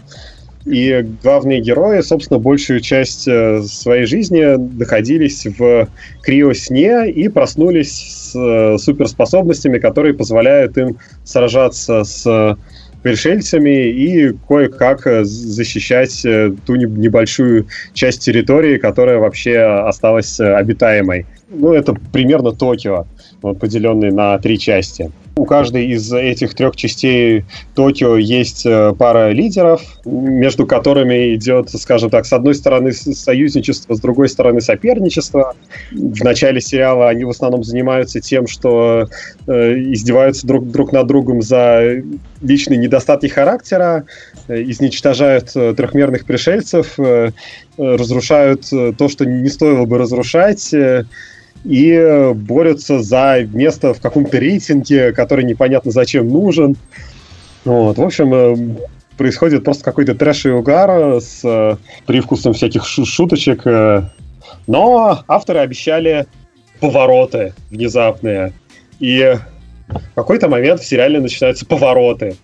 [0.65, 5.89] И главные герои, собственно, большую часть э, своей жизни находились в
[6.21, 12.57] криосне и проснулись с э, суперспособностями, которые позволяют им сражаться с
[13.01, 21.25] пришельцами и кое-как защищать э, ту небольшую часть территории, которая вообще осталась обитаемой.
[21.49, 23.05] Ну, это примерно Токио.
[23.41, 25.11] вот, поделенный на три части.
[25.35, 27.43] У каждой из этих трех частей
[27.73, 33.99] Токио есть э, пара лидеров, между которыми идет, скажем так, с одной стороны союзничество, с
[33.99, 35.55] другой стороны соперничество.
[35.91, 39.07] В начале сериала они в основном занимаются тем, что
[39.47, 42.03] э, издеваются друг, друг над другом за
[42.41, 44.05] личные недостатки характера,
[44.47, 47.31] э, изничтожают э, трехмерных пришельцев, э,
[47.77, 51.05] разрушают э, то, что не стоило бы разрушать, э,
[51.63, 56.75] и борются за место в каком-то рейтинге, который непонятно зачем нужен.
[57.65, 58.75] Вот, в общем, э,
[59.17, 63.65] происходит просто какой-то трэш и угар с э, привкусом всяких шуточек.
[63.65, 64.03] Э.
[64.67, 66.25] Но авторы обещали
[66.79, 68.51] повороты внезапные.
[68.99, 69.37] И
[69.87, 72.35] в какой-то момент в сериале начинаются повороты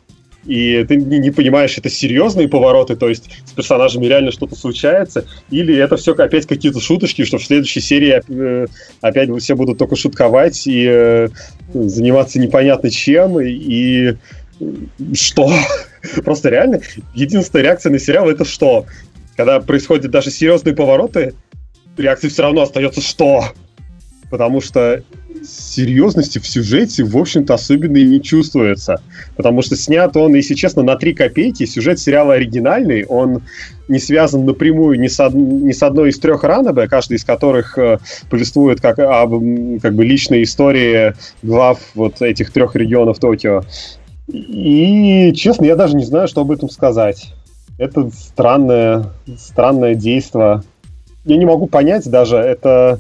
[0.45, 5.25] и ты не, не понимаешь, это серьезные повороты, то есть с персонажами реально что-то случается,
[5.49, 8.67] или это все опять какие-то шуточки, что в следующей серии э,
[9.01, 11.27] опять все будут только шутковать и э,
[11.73, 14.15] заниматься непонятно чем, и, и
[15.13, 15.51] что?
[16.23, 16.81] Просто реально
[17.13, 18.85] единственная реакция на сериал это что?
[19.35, 21.33] Когда происходят даже серьезные повороты,
[21.97, 23.45] реакция все равно остается что?
[24.29, 25.03] Потому что
[25.43, 29.01] серьезности в сюжете, в общем-то, особенно и не чувствуется.
[29.35, 31.65] Потому что снят он, если честно, на 3 копейки.
[31.65, 33.41] Сюжет сериала оригинальный, он
[33.87, 35.33] не связан напрямую ни с, од...
[35.33, 37.97] ни с одной из трех ранобе, каждый из которых э,
[38.29, 39.31] повествует как, об
[39.81, 43.63] как бы личной истории глав вот этих трех регионов Токио.
[44.27, 47.33] И, честно, я даже не знаю, что об этом сказать.
[47.79, 49.05] Это странное,
[49.37, 50.61] странное действие.
[51.25, 52.99] Я не могу понять даже, это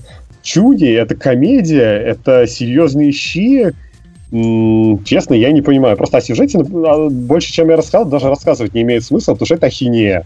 [0.49, 3.71] чуди, это комедия, это серьезные щи.
[4.31, 5.95] Честно, я не понимаю.
[5.95, 9.55] Просто о сюжете а, больше, чем я рассказал, даже рассказывать не имеет смысла, потому что
[9.55, 10.25] это ахинея.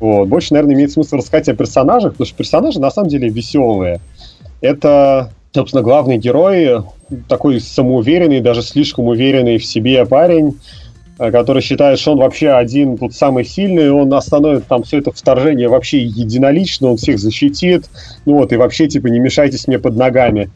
[0.00, 0.26] Вот.
[0.28, 4.00] Больше, наверное, имеет смысл рассказать о персонажах, потому что персонажи на самом деле веселые.
[4.60, 6.82] Это, собственно, главный герой,
[7.28, 10.58] такой самоуверенный, даже слишком уверенный в себе парень,
[11.18, 15.68] который считает, что он вообще один тут самый сильный, он остановит там все это вторжение
[15.68, 17.88] вообще единолично, он всех защитит,
[18.26, 20.50] ну вот, и вообще, типа, не мешайтесь мне под ногами.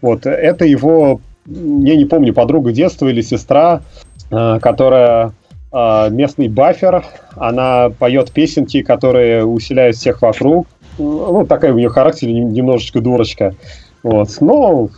[0.00, 3.82] Вот, это его, я не помню, подруга детства или сестра,
[4.30, 5.32] э, которая
[5.72, 10.66] э, местный бафер, она поет песенки, которые усиляют всех вокруг,
[10.98, 13.54] ну, такая у нее характер, немножечко дурочка,
[14.02, 14.88] вот, но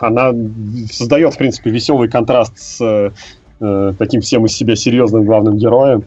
[0.00, 0.32] она
[0.90, 3.12] создает, в принципе, веселый контраст с
[3.60, 6.04] э, таким всем из себя серьезным главным героем.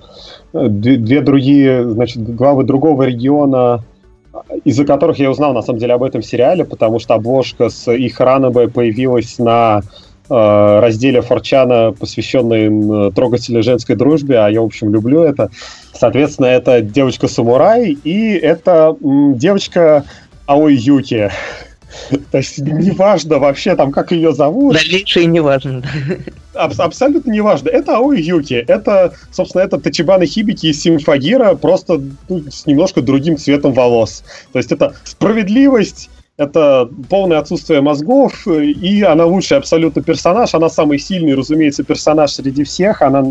[0.54, 3.84] Две, две другие, значит, главы другого региона,
[4.64, 8.20] из-за которых я узнал, на самом деле, об этом сериале, потому что обложка с их
[8.20, 9.82] ранобой появилась на
[10.30, 15.50] э, разделе Форчана, посвященной э, трогательной женской дружбе, а я, в общем, люблю это.
[15.94, 20.06] Соответственно, это девочка-самурай, и это м, девочка
[20.48, 21.32] Аой Юки.
[22.32, 24.76] То есть неважно вообще там, как ее зовут.
[24.76, 25.84] Дальнейшее неважно.
[26.60, 27.69] Аб- абсолютно неважно.
[27.69, 28.65] Это Аой Юки.
[28.67, 34.24] Это, собственно, это Тачибана Хибики из Симфагира, просто ну, с немножко другим цветом волос.
[34.52, 40.54] То есть это справедливость, это полное отсутствие мозгов, и она лучший абсолютно персонаж.
[40.54, 43.02] Она самый сильный, разумеется, персонаж среди всех.
[43.02, 43.26] Она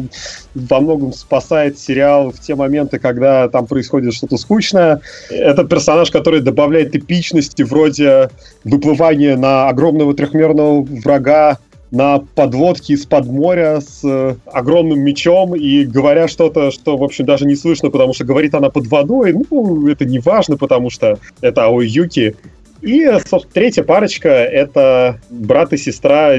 [0.55, 5.01] во многом спасает сериал в те моменты, когда там происходит что-то скучное.
[5.31, 8.29] Это персонаж, который добавляет эпичности вроде
[8.65, 11.59] выплывания на огромного трехмерного врага
[11.91, 17.47] на подлодке из-под моря с э, огромным мечом и говоря что-то, что, в общем, даже
[17.47, 19.33] не слышно, потому что говорит она под водой.
[19.33, 22.37] Ну, это не важно, потому что это Аой Юки.
[22.83, 23.09] И,
[23.53, 26.37] третья парочка— это брат и сестра,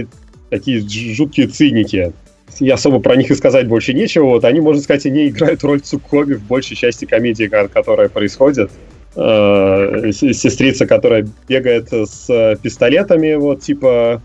[0.49, 0.81] такие
[1.13, 2.13] жуткие циники.
[2.59, 4.25] И особо про них и сказать больше нечего.
[4.25, 8.71] Вот они, можно сказать, они играют роль Цукоми в большей части комедии, которая происходит.
[9.15, 14.21] Э, сестрица, которая бегает с пистолетами, вот типа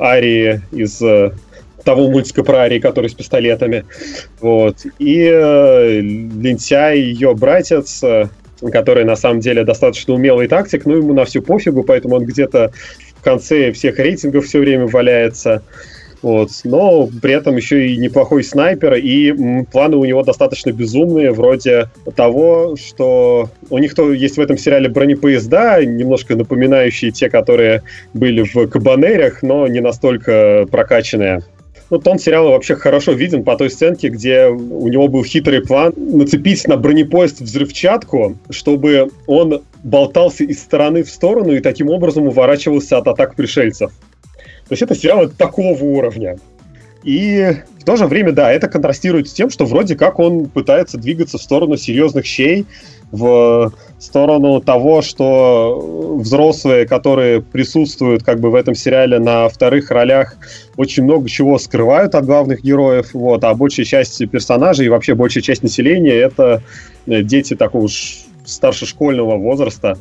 [0.00, 1.32] Арии из э,
[1.84, 3.84] того мультика про Арии, который с пистолетами.
[4.40, 4.78] Вот.
[4.98, 8.02] И э, лентяй, ее братец,
[8.72, 12.72] который на самом деле достаточно умелый тактик, но ему на всю пофигу, поэтому он где-то
[13.18, 15.62] в конце всех рейтингов все время валяется.
[16.26, 16.50] Вот.
[16.64, 22.74] Но при этом еще и неплохой снайпер, и планы у него достаточно безумные, вроде того,
[22.74, 28.66] что у них то есть в этом сериале бронепоезда, немножко напоминающие те, которые были в
[28.66, 31.42] Кабанерях, но не настолько прокачанные.
[31.90, 35.92] Ну, тон сериала вообще хорошо виден по той сценке, где у него был хитрый план
[35.96, 42.98] нацепить на бронепоезд взрывчатку, чтобы он болтался из стороны в сторону и таким образом уворачивался
[42.98, 43.92] от атак пришельцев.
[44.68, 46.38] То есть это сериал такого уровня.
[47.04, 50.98] И в то же время, да, это контрастирует с тем, что вроде как он пытается
[50.98, 52.66] двигаться в сторону серьезных щей,
[53.12, 60.36] в сторону того, что взрослые, которые присутствуют как бы в этом сериале на вторых ролях,
[60.76, 65.42] очень много чего скрывают от главных героев, вот, а большая часть персонажей и вообще большая
[65.42, 66.62] часть населения это
[67.06, 67.88] э, дети такого
[68.44, 69.96] старшешкольного возраста,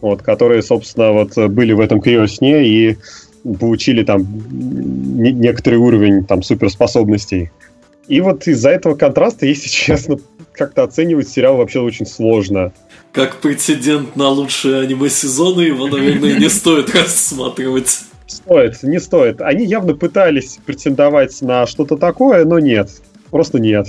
[0.00, 2.98] вот, которые, собственно, вот были в этом криосне и
[3.54, 4.26] получили там
[5.18, 7.50] некоторый уровень там суперспособностей.
[8.08, 10.16] И вот из-за этого контраста, если честно,
[10.52, 12.72] как-то оценивать сериал вообще очень сложно.
[13.12, 18.00] Как претендент на лучшие аниме-сезоны, его, наверное, не стоит рассматривать.
[18.26, 19.40] Стоит, не стоит.
[19.40, 22.90] Они явно пытались претендовать на что-то такое, но нет.
[23.30, 23.88] Просто нет.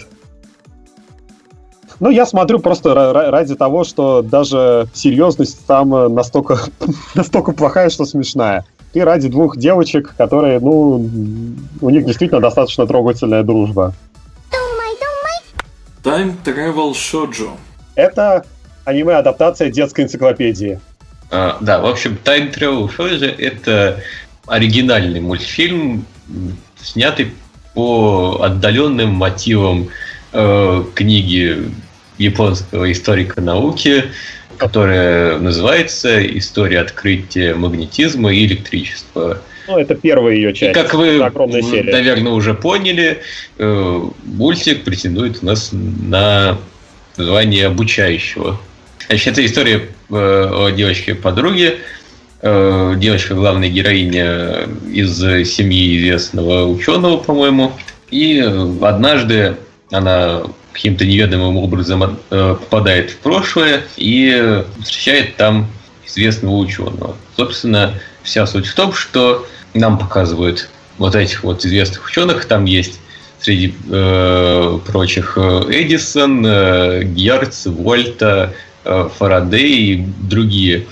[2.00, 6.60] Ну, я смотрю просто ради того, что даже серьезность там э, настолько,
[7.16, 8.66] настолько плохая, что смешная.
[8.94, 11.10] И ради двух девочек, которые, ну,
[11.82, 13.94] у них действительно достаточно трогательная дружба.
[16.04, 17.52] Time Travel Shoujo.
[17.96, 18.46] Это
[18.86, 20.80] аниме-адаптация детской энциклопедии.
[21.30, 24.02] А, да, в общем, Time Travel Shoujo— это
[24.48, 26.06] оригинальный мультфильм,
[26.82, 27.34] снятый
[27.74, 29.90] по отдаленным мотивам
[30.32, 31.72] э, книги
[32.18, 34.06] японского историка науки,
[34.60, 39.42] которая называется «История открытия магнетизма и электричества».
[39.68, 40.72] Ну, это первая ее часть.
[40.72, 43.20] И как вы, наверное, уже поняли,
[43.58, 46.58] э, мультик претендует у нас на
[47.18, 48.60] название обучающего.
[49.08, 51.78] Значит, это история э, о девочке-подруге.
[52.42, 57.74] Э, девочка главная героиня из семьи известного ученого, по-моему.
[58.12, 58.40] И
[58.82, 59.56] однажды
[59.92, 60.44] она
[60.80, 65.68] каким-то неведомым образом попадает в прошлое и встречает там
[66.08, 67.18] известного ученого.
[67.36, 72.46] Собственно, вся суть в том, что нам показывают вот этих вот известных ученых.
[72.46, 73.00] Там есть
[73.42, 78.54] среди э, прочих э, Эдисон, э, Герц, Вольта,
[78.84, 80.86] э, Фарадей и другие,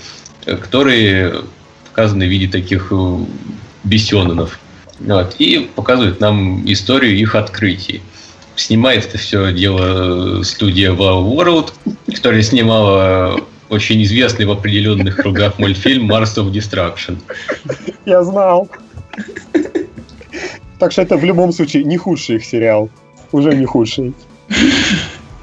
[0.44, 1.42] которые
[1.90, 3.18] показаны в виде таких э,
[3.84, 4.58] бесенонов.
[5.00, 8.02] Вот, и показывают нам историю их открытий.
[8.58, 11.72] Снимает это все дело студия Wow World,
[12.12, 17.18] которая снимала очень известный в определенных кругах мультфильм Mars of Destruction.
[18.04, 18.68] Я знал.
[20.80, 22.90] Так что это в любом случае не худший их сериал.
[23.30, 24.12] Уже не худший.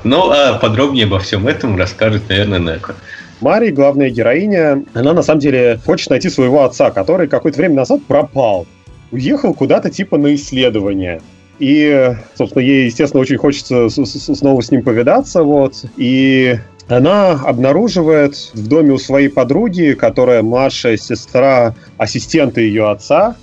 [0.03, 2.95] Ну, а подробнее обо всем этом расскажет, наверное, Неко.
[3.39, 8.03] Мари, главная героиня, она на самом деле хочет найти своего отца, который какое-то время назад
[8.07, 8.67] пропал.
[9.11, 11.21] Уехал куда-то типа на исследование.
[11.59, 15.85] И, собственно, ей, естественно, очень хочется снова с ним повидаться, вот.
[15.97, 23.35] И она обнаруживает в доме у своей подруги, которая младшая сестра ассистента ее отца,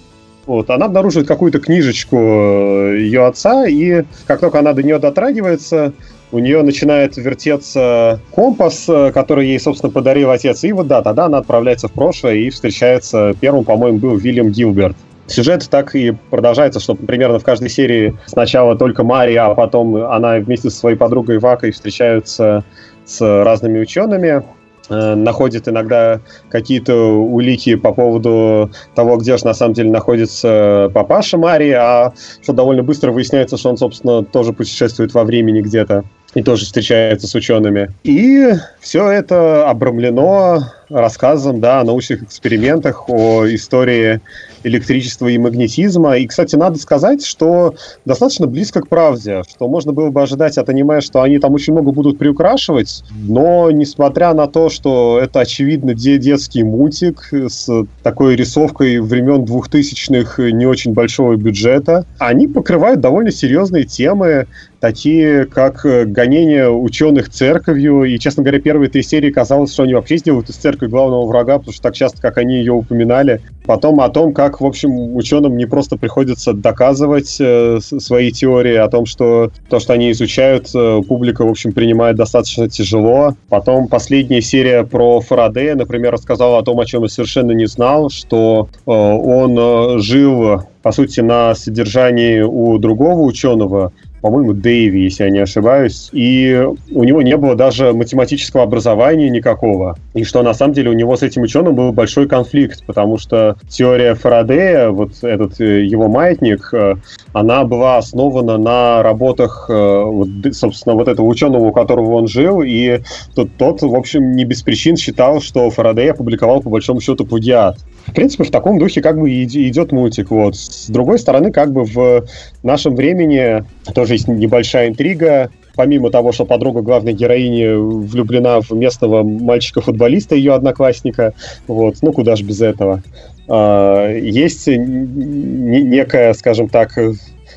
[0.46, 5.92] вот, она обнаруживает какую-то книжечку э, ее отца, и как только она до нее дотрагивается,
[6.32, 10.64] у нее начинает вертеться компас, э, который ей, собственно, подарил отец.
[10.64, 13.34] И вот да, тогда она отправляется в прошлое и встречается.
[13.40, 14.96] Первым, по-моему, был Вильям Гилберт.
[15.32, 20.36] Сюжет так и продолжается, что примерно в каждой серии сначала только Мария, а потом она
[20.36, 22.64] вместе со своей подругой Вакой встречаются
[23.06, 24.42] с разными учеными,
[24.90, 26.20] э, находит иногда
[26.50, 32.12] какие-то улики по поводу того, где же на самом деле находится папаша Марии, а
[32.42, 36.04] что довольно быстро выясняется, что он, собственно, тоже путешествует во времени где-то
[36.34, 37.90] и тоже встречается с учеными.
[38.04, 40.60] И все это обрамлено
[40.90, 44.20] рассказом да, о научных экспериментах, о истории
[44.64, 46.16] электричества и магнетизма.
[46.18, 50.68] И, кстати, надо сказать, что достаточно близко к правде, что можно было бы ожидать от
[50.68, 55.94] аниме, что они там очень много будут приукрашивать, но несмотря на то, что это, очевидно,
[55.94, 63.84] детский мультик с такой рисовкой времен 2000-х не очень большого бюджета, они покрывают довольно серьезные
[63.84, 64.46] темы,
[64.82, 68.02] такие как гонение ученых церковью.
[68.02, 71.58] И, честно говоря, первые три серии казалось, что они вообще сделают из церкви главного врага,
[71.58, 73.40] потому что так часто, как они ее упоминали.
[73.64, 78.88] Потом о том, как, в общем, ученым не просто приходится доказывать э, свои теории, о
[78.88, 83.36] том, что то, что они изучают, э, публика, в общем, принимает достаточно тяжело.
[83.48, 88.10] Потом последняя серия про Фарадея, например, рассказала о том, о чем я совершенно не знал,
[88.10, 93.92] что э, он э, жил по сути, на содержании у другого ученого,
[94.22, 99.98] по-моему, Дэйви, если я не ошибаюсь, и у него не было даже математического образования никакого,
[100.14, 103.56] и что на самом деле у него с этим ученым был большой конфликт, потому что
[103.68, 106.94] теория Фарадея, вот этот э, его маятник, э,
[107.32, 113.00] она была основана на работах, э, собственно, вот этого ученого, у которого он жил, и
[113.34, 117.78] тот, тот, в общем, не без причин считал, что Фарадей опубликовал, по большому счету, плагиат.
[118.06, 120.30] В принципе, в таком духе как бы идет мультик.
[120.30, 120.56] Вот.
[120.56, 122.26] С другой стороны, как бы в
[122.62, 125.50] нашем времени тоже есть небольшая интрига.
[125.74, 131.32] Помимо того, что подруга главной героини влюблена в местного мальчика-футболиста, ее одноклассника,
[131.66, 133.02] вот, ну куда же без этого.
[133.48, 136.98] А, есть некая, скажем так,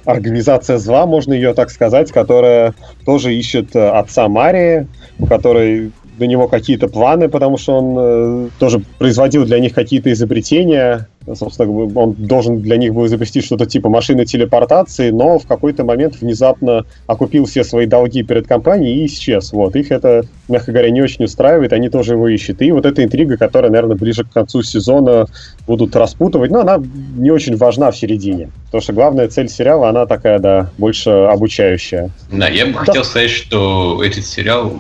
[0.06, 2.74] организация зла, можно ее так сказать, которая
[3.06, 4.88] тоже ищет отца Марии,
[5.20, 10.11] у которой до него какие-то планы, потому что он э, тоже производил для них какие-то
[10.11, 11.07] изобретения.
[11.34, 16.21] Собственно, он должен для них был изобрести что-то типа машины телепортации, но в какой-то момент
[16.21, 19.51] внезапно окупил все свои долги перед компанией и исчез.
[19.51, 19.76] Вот.
[19.76, 22.61] Их это, мягко говоря, не очень устраивает, они тоже его ищут.
[22.61, 25.26] И вот эта интрига, которая, наверное, ближе к концу сезона
[25.65, 26.82] будут распутывать, но она
[27.17, 28.51] не очень важна в середине.
[28.65, 32.11] Потому что главная цель сериала, она такая, да, больше обучающая.
[32.32, 32.80] Да, я бы да.
[32.80, 34.73] хотел сказать, что этот сериал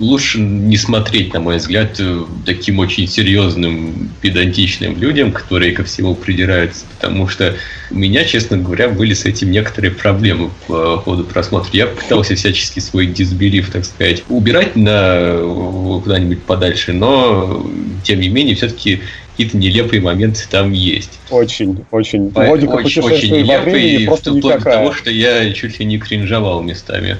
[0.00, 2.00] лучше не смотреть, на мой взгляд,
[2.46, 7.54] таким очень серьезным, педантичным людям, которые ко всему придираются, потому что
[7.90, 11.70] у меня, честно говоря, были с этим некоторые проблемы по ходу просмотра.
[11.72, 15.38] Я пытался всячески свой дисбелив, так сказать, убирать на
[16.02, 17.66] куда-нибудь подальше, но,
[18.02, 19.02] тем не менее, все-таки
[19.32, 21.18] какие-то нелепые моменты там есть.
[21.30, 22.30] Очень, очень.
[22.30, 26.62] По- Логика очень, очень нелепые, просто вплоть до того, что я чуть ли не кринжовал
[26.62, 27.18] местами.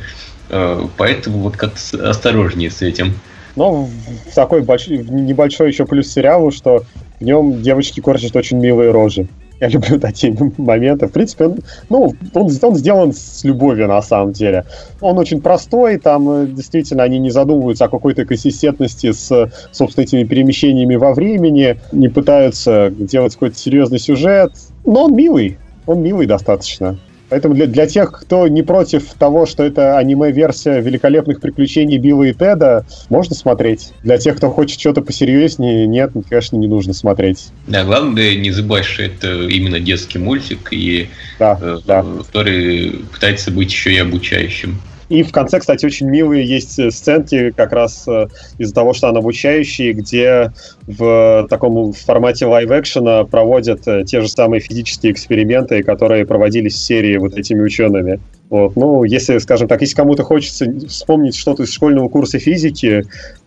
[0.48, 3.14] Э, поэтому вот как осторожнее с этим.
[3.56, 3.88] Но
[4.34, 6.84] такой большой, небольшой еще плюс сериалу, что
[7.24, 9.26] в нем девочки корчат очень милые рожи.
[9.58, 11.06] Я люблю такие моменты.
[11.06, 11.58] В принципе, он,
[11.88, 14.66] ну, он, он сделан с любовью на самом деле.
[15.00, 20.24] Он очень простой, там э, действительно они не задумываются о какой-то консистентности с, собственно, этими
[20.24, 24.52] перемещениями во времени, не пытаются делать какой-то серьезный сюжет.
[24.84, 25.56] Но он милый,
[25.86, 26.98] он милый достаточно.
[27.28, 32.32] Поэтому для, для тех, кто не против того, что это аниме-версия великолепных приключений Билла и
[32.32, 33.92] Теда, можно смотреть.
[34.02, 37.46] Для тех, кто хочет что-то посерьезнее, нет, конечно, не нужно смотреть.
[37.66, 41.08] Да, главное не забывать, что это именно детский мультик, и
[41.38, 42.04] да, э, да.
[42.18, 44.80] который пытается быть еще и обучающим.
[45.08, 48.28] И в конце, кстати, очень милые есть э, сценки как раз э,
[48.58, 50.52] из-за того, что он обучающий, где
[50.86, 57.16] в таком формате лайв-экшена проводят э, те же самые физические эксперименты, которые проводились в серии
[57.18, 58.20] вот этими учеными.
[58.50, 58.76] Вот.
[58.76, 63.04] Ну, если, скажем так, если кому-то хочется вспомнить что-то из школьного курса физики,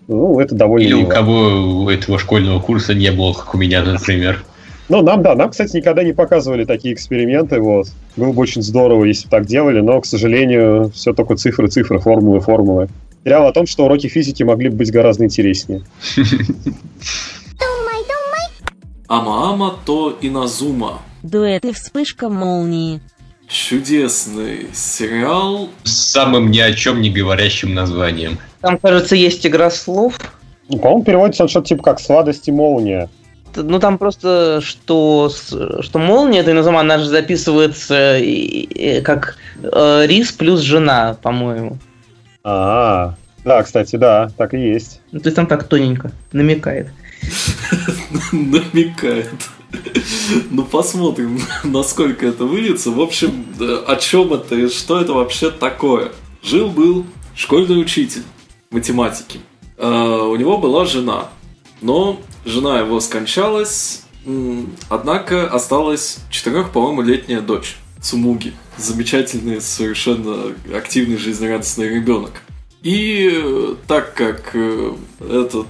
[0.07, 1.07] ну, это довольно Или мило.
[1.07, 4.43] у кого этого школьного курса не было, как у меня, например.
[4.89, 7.87] Ну, нам, да, нам, кстати, никогда не показывали такие эксперименты, вот.
[8.15, 11.99] Было бы очень здорово, если бы так делали, но, к сожалению, все только цифры, цифры,
[11.99, 12.87] формулы, формулы.
[13.25, 15.81] Сериал о том, что уроки физики могли бы быть гораздо интереснее.
[19.09, 21.01] Ама-ама то Иназума.
[21.23, 23.01] Дуэт и вспышка молнии.
[23.47, 25.69] Чудесный сериал.
[25.83, 28.37] С самым ни о чем не говорящим названием.
[28.61, 30.19] Там, кажется, есть игра слов.
[30.67, 33.09] Ну, по-моему, переводится он что-то типа как «Сладости молния»
[33.55, 38.19] ну там просто, что, что молния, это назовем, она же записывается
[39.03, 41.77] как э, рис плюс жена, по-моему.
[42.43, 45.01] А, да, кстати, да, так и есть.
[45.11, 46.89] Ну, то есть там так тоненько намекает.
[48.31, 49.33] Намекает.
[50.49, 52.91] Ну, посмотрим, насколько это выльется.
[52.91, 56.11] В общем, о чем это и что это вообще такое?
[56.43, 58.23] Жил-был школьный учитель
[58.71, 59.39] математики.
[59.77, 61.29] А, у него была жена,
[61.81, 64.03] но жена его скончалась,
[64.89, 68.53] однако осталась четырех, по-моему, летняя дочь Цумуги.
[68.77, 72.43] Замечательный, совершенно активный, жизнерадостный ребенок.
[72.83, 75.67] И э, так как э, этот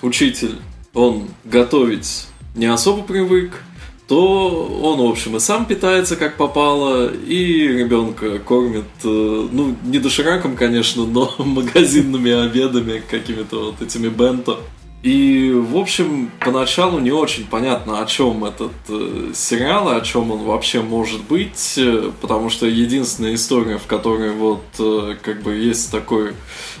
[0.00, 0.56] учитель,
[0.94, 3.62] он готовить не особо привык,
[4.06, 9.98] то он, в общем, и сам питается как попало, и ребенка кормит, э, ну, не
[9.98, 14.60] дошираком, конечно, но магазинными обедами, какими-то вот этими бенто.
[15.02, 20.40] И, в общем, поначалу не очень понятно, о чем этот э, сериал, о чем он
[20.40, 25.92] вообще может быть, э, потому что единственная история, в которой вот э, как бы есть
[25.92, 26.32] такой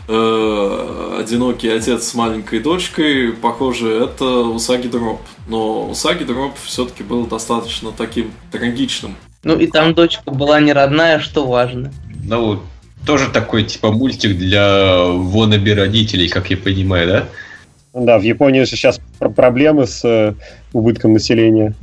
[0.08, 5.20] э, одинокий отец с маленькой дочкой, похоже, это Усаги Дроп.
[5.46, 9.14] Но Усаги Дроп все-таки был достаточно таким трагичным.
[9.44, 11.92] Ну и там дочка была не родная, что важно.
[12.24, 12.60] Ну,
[13.06, 17.28] тоже такой типа мультик для wannabe родителей, как я понимаю, да?
[17.98, 20.34] Да, в Японии же сейчас проблемы с э,
[20.72, 21.74] убытком населения.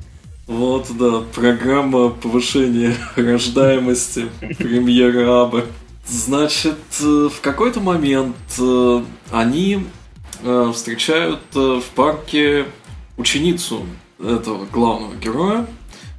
[0.48, 5.66] Вот, да, программа повышения рождаемости премьера Абы.
[6.08, 9.02] Значит, э, в какой-то момент э,
[9.32, 9.86] они
[10.74, 12.66] встречают в парке
[13.18, 13.84] ученицу
[14.20, 15.66] этого главного героя.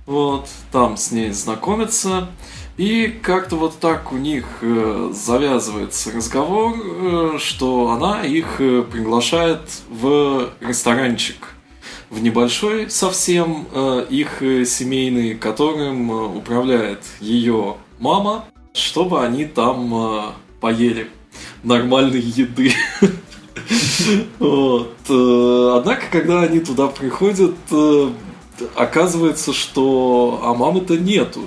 [0.07, 2.29] Вот, там с ней знакомятся.
[2.77, 9.63] И как-то вот так у них э, завязывается разговор, э, что она их э, приглашает
[9.89, 11.37] в ресторанчик.
[12.09, 13.67] в небольшой совсем
[14.11, 21.11] их семейный, которым управляет ее мама, чтобы они там поели
[21.65, 22.73] нормальной еды.
[25.09, 27.57] Однако, когда они туда приходят,
[28.77, 31.43] оказывается, что а мамы-то нету.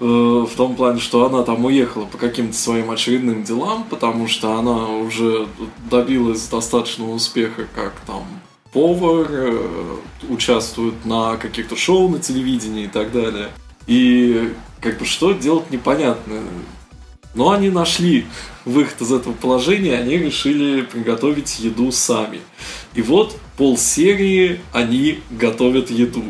[0.00, 4.56] Э, в том плане, что она там уехала по каким-то своим очередным делам, потому что
[4.56, 5.48] она уже
[5.90, 8.24] добилась достаточного успеха, как там
[8.72, 9.96] повар, э,
[10.28, 13.48] участвует на каких-то шоу на телевидении и так далее.
[13.88, 16.42] И как бы что делать непонятно.
[17.34, 18.26] Но они нашли
[18.64, 22.40] выход из этого положения, они решили приготовить еду сами.
[22.94, 26.24] И вот полсерии они готовят еду.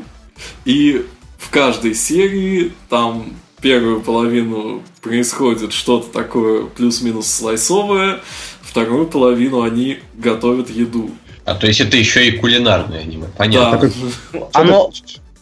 [0.64, 1.06] И
[1.38, 8.20] в каждой серии там первую половину происходит что-то такое плюс-минус слайсовое,
[8.60, 11.10] вторую половину они готовят еду.
[11.44, 13.90] А то есть это еще и кулинарное аниме, понятно.
[14.32, 14.48] Да.
[14.52, 14.90] Оно,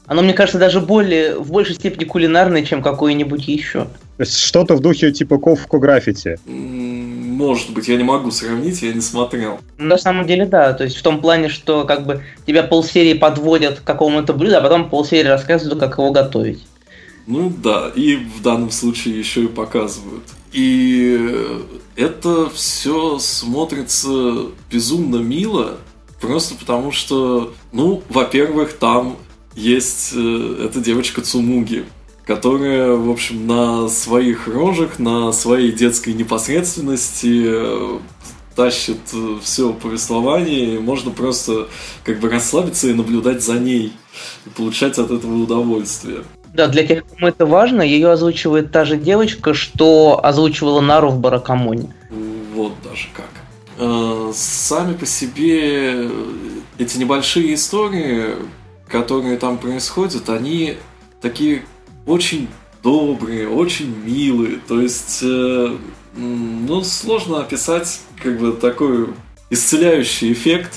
[0.06, 3.88] оно, мне кажется, даже более, в большей степени кулинарное, чем какое-нибудь еще.
[4.16, 6.38] То есть что-то в духе типа Ковку граффити.
[6.46, 9.58] Может быть, я не могу сравнить, я не смотрел.
[9.78, 10.72] На самом деле, да.
[10.72, 14.60] То есть в том плане, что как бы тебя полсерии подводят к какому-то блюду, а
[14.60, 16.64] потом полсерии рассказывают, как его готовить.
[17.27, 20.24] Ну да, и в данном случае еще и показывают.
[20.53, 21.20] И
[21.97, 25.79] это все смотрится безумно мило,
[26.20, 29.16] просто потому что, ну, во-первых, там
[29.55, 31.85] есть э, эта девочка Цумуги,
[32.27, 37.99] которая, в общем, на своих рожах, на своей детской непосредственности э,
[38.55, 41.68] тащит э, все повествование, и можно просто
[42.05, 43.93] как бы расслабиться и наблюдать за ней,
[44.45, 46.24] и получать от этого удовольствие.
[46.57, 51.18] Да, для тех, кому это важно, ее озвучивает та же девочка, что озвучивала Нару в
[51.18, 51.94] Баракамоне.
[52.54, 53.28] Вот даже как.
[53.78, 56.09] Э, сами по себе
[56.78, 58.36] эти небольшие истории,
[58.88, 60.78] которые там происходят, они
[61.20, 61.62] такие
[62.07, 62.48] очень
[62.82, 64.59] добрые, очень милые.
[64.66, 65.76] То есть, э,
[66.16, 69.09] ну, сложно описать как бы такой
[69.50, 70.72] исцеляющий эффект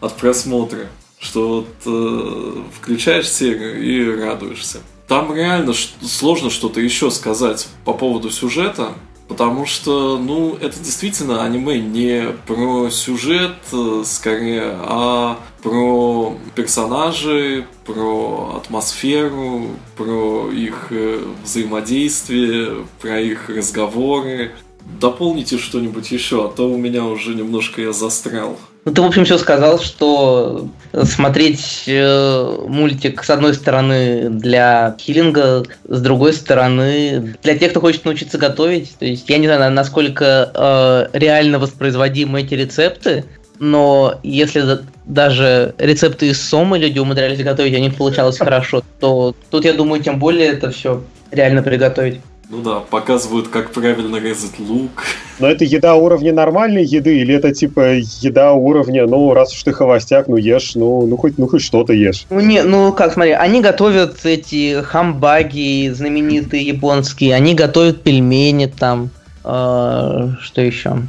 [0.00, 0.86] от просмотра,
[1.18, 4.78] что вот э, включаешь серию и радуешься.
[5.10, 8.92] Там реально сложно что-то еще сказать по поводу сюжета,
[9.26, 18.62] потому что, ну, это действительно аниме не про сюжет, э, скорее, а про персонажей, про
[18.62, 24.52] атмосферу, про их э, взаимодействие, про их разговоры.
[25.00, 28.60] Дополните что-нибудь еще, а то у меня уже немножко я застрял.
[28.84, 30.68] Ну, ты, в общем, все сказал, что
[31.02, 38.06] смотреть э, мультик, с одной стороны, для хилинга, с другой стороны, для тех, кто хочет
[38.06, 38.96] научиться готовить.
[38.98, 43.26] То есть, я не знаю, насколько э, реально воспроизводимы эти рецепты,
[43.58, 49.34] но если даже рецепты из Сомы люди умудрялись готовить, и у них получалось хорошо, то
[49.50, 52.20] тут, я думаю, тем более это все реально приготовить.
[52.52, 55.04] Ну да, показывают, как правильно резать лук.
[55.38, 59.72] Но это еда уровня нормальной еды, или это типа еда уровня, ну, раз уж ты
[59.72, 62.26] холостяк, ну ешь, ну, ну хоть, ну хоть что-то ешь.
[62.28, 69.10] Ну не, ну как, смотри, они готовят эти хамбаги знаменитые японские, они готовят пельмени там,
[69.44, 71.02] э, что еще?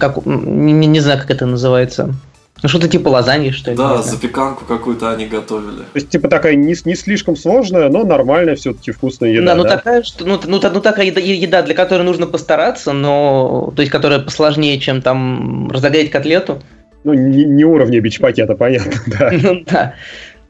[0.00, 2.12] Как, не, не знаю, как это называется.
[2.60, 3.76] Ну, что-то типа лазаньи, что ли?
[3.76, 5.78] Да, запеканку какую-то они готовили.
[5.78, 9.46] То есть, типа, такая не, не слишком сложная, но нормальная все-таки вкусная еда.
[9.46, 9.76] Да, ну да?
[9.76, 13.92] такая, что, ну, ну, ну такая еда, еда, для которой нужно постараться, но, то есть,
[13.92, 16.60] которая посложнее, чем там разогреть котлету.
[17.04, 19.30] Ну, не, не уровня бич-пакета, понятно, да.
[19.32, 19.94] Ну, да.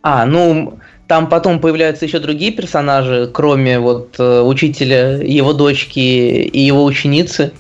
[0.01, 0.79] А, ну,
[1.09, 7.53] там потом появляются еще другие персонажи, кроме вот э, учителя, его дочки и его ученицы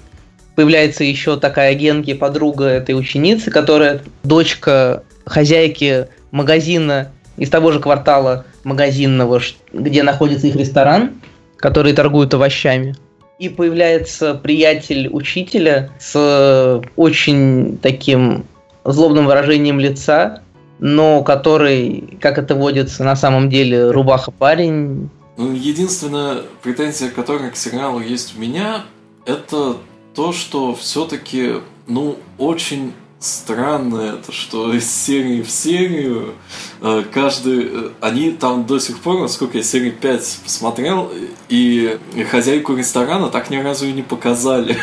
[0.59, 8.44] появляется еще такая Генки, подруга этой ученицы, которая дочка хозяйки магазина из того же квартала
[8.64, 9.40] магазинного,
[9.72, 11.12] где находится их ресторан,
[11.59, 12.96] который торгует овощами.
[13.38, 18.44] И появляется приятель учителя с очень таким
[18.84, 20.42] злобным выражением лица,
[20.80, 25.09] но который, как это водится, на самом деле рубаха парень.
[25.36, 28.82] Ну, единственная претензия, которая к сериалу есть у меня,
[29.24, 29.76] это
[30.18, 36.34] то, что все-таки, ну, очень странно это, что из серии в серию
[36.80, 37.68] э, каждый...
[37.70, 41.12] Э, они там до сих пор, насколько я серии 5 посмотрел,
[41.48, 42.00] и
[42.32, 44.76] хозяйку ресторана так ни разу и не показали.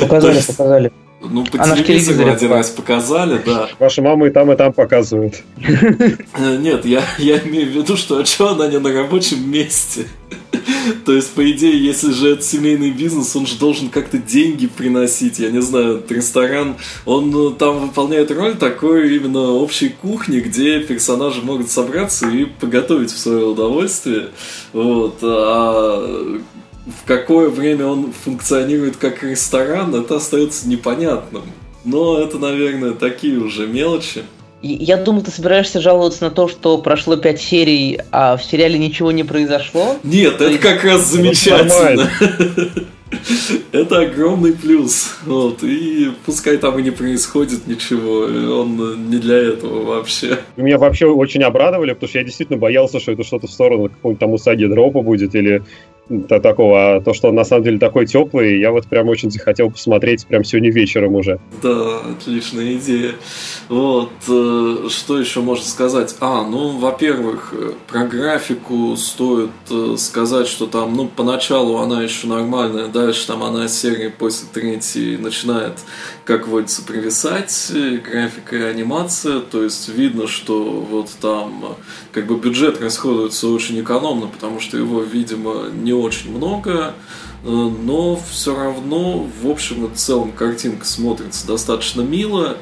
[0.00, 0.92] Показали, есть, показали.
[1.22, 3.68] Ну, по Она телевизору один раз показали, да.
[3.78, 5.42] Ваши мамы и там, и там показывают.
[5.58, 10.06] Э, нет, я, я имею в виду, что а что она не на рабочем месте?
[11.04, 15.38] То есть, по идее, если же это семейный бизнес, он же должен как-то деньги приносить.
[15.38, 21.42] Я не знаю, ресторан, он э, там выполняет роль такой именно общей кухни, где персонажи
[21.42, 24.28] могут собраться и поготовить в свое удовольствие.
[24.72, 25.18] Вот.
[25.22, 26.40] А
[26.86, 31.42] в какое время он функционирует как ресторан, это остается непонятным.
[31.84, 34.22] Но это, наверное, такие уже мелочи.
[34.62, 39.10] Я думал, ты собираешься жаловаться на то, что прошло пять серий, а в сериале ничего
[39.10, 39.96] не произошло?
[40.02, 42.10] Нет, это как раз замечательно.
[43.72, 45.16] Это огромный плюс.
[45.26, 45.62] Вот.
[45.62, 48.20] И пускай там и не происходит ничего,
[48.60, 50.38] он не для этого вообще.
[50.56, 54.20] Меня вообще очень обрадовали, потому что я действительно боялся, что это что-то в сторону какого-нибудь
[54.20, 55.62] там усаги дропа будет, или
[56.28, 59.70] такого, а то, что он на самом деле такой теплый, я вот прям очень захотел
[59.70, 61.38] посмотреть прям сегодня вечером уже.
[61.62, 63.12] Да, отличная идея.
[63.68, 66.16] Вот, э, что еще можно сказать?
[66.20, 72.26] А, ну, во-первых, э, про графику стоит э, сказать, что там, ну, поначалу она еще
[72.26, 75.74] нормальная, дальше там она серии после третьей начинает,
[76.24, 77.72] как водится, провисать,
[78.04, 81.76] графика и анимация, то есть видно, что вот там
[82.12, 86.94] как бы бюджет расходуется очень экономно, потому что его, видимо, не очень много,
[87.44, 92.56] э, но все равно, в общем и целом, картинка смотрится достаточно мило.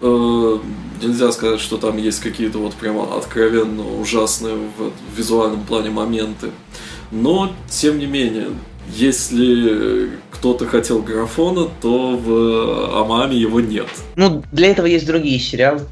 [0.00, 0.58] Э,
[1.02, 6.50] нельзя сказать, что там есть какие-то вот прямо откровенно ужасные в визуальном плане моменты.
[7.10, 8.48] Но, тем не менее,
[8.94, 13.88] если кто-то хотел графона, то в Амаме его нет.
[14.16, 15.86] Ну, для этого есть другие сериалы.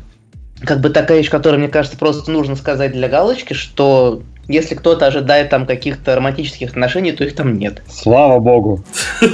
[0.60, 5.06] Как бы такая вещь, которую, мне кажется, просто нужно сказать для галочки, что если кто-то
[5.06, 7.82] ожидает там каких-то романтических отношений, то их там нет.
[7.88, 8.84] Слава богу.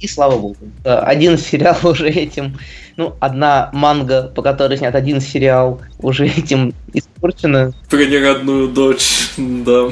[0.00, 0.56] И слава богу.
[0.84, 2.58] Один сериал уже этим,
[2.96, 7.72] ну, одна манга, по которой снят один сериал, уже этим испорчена.
[7.90, 9.90] Про неродную дочь, да.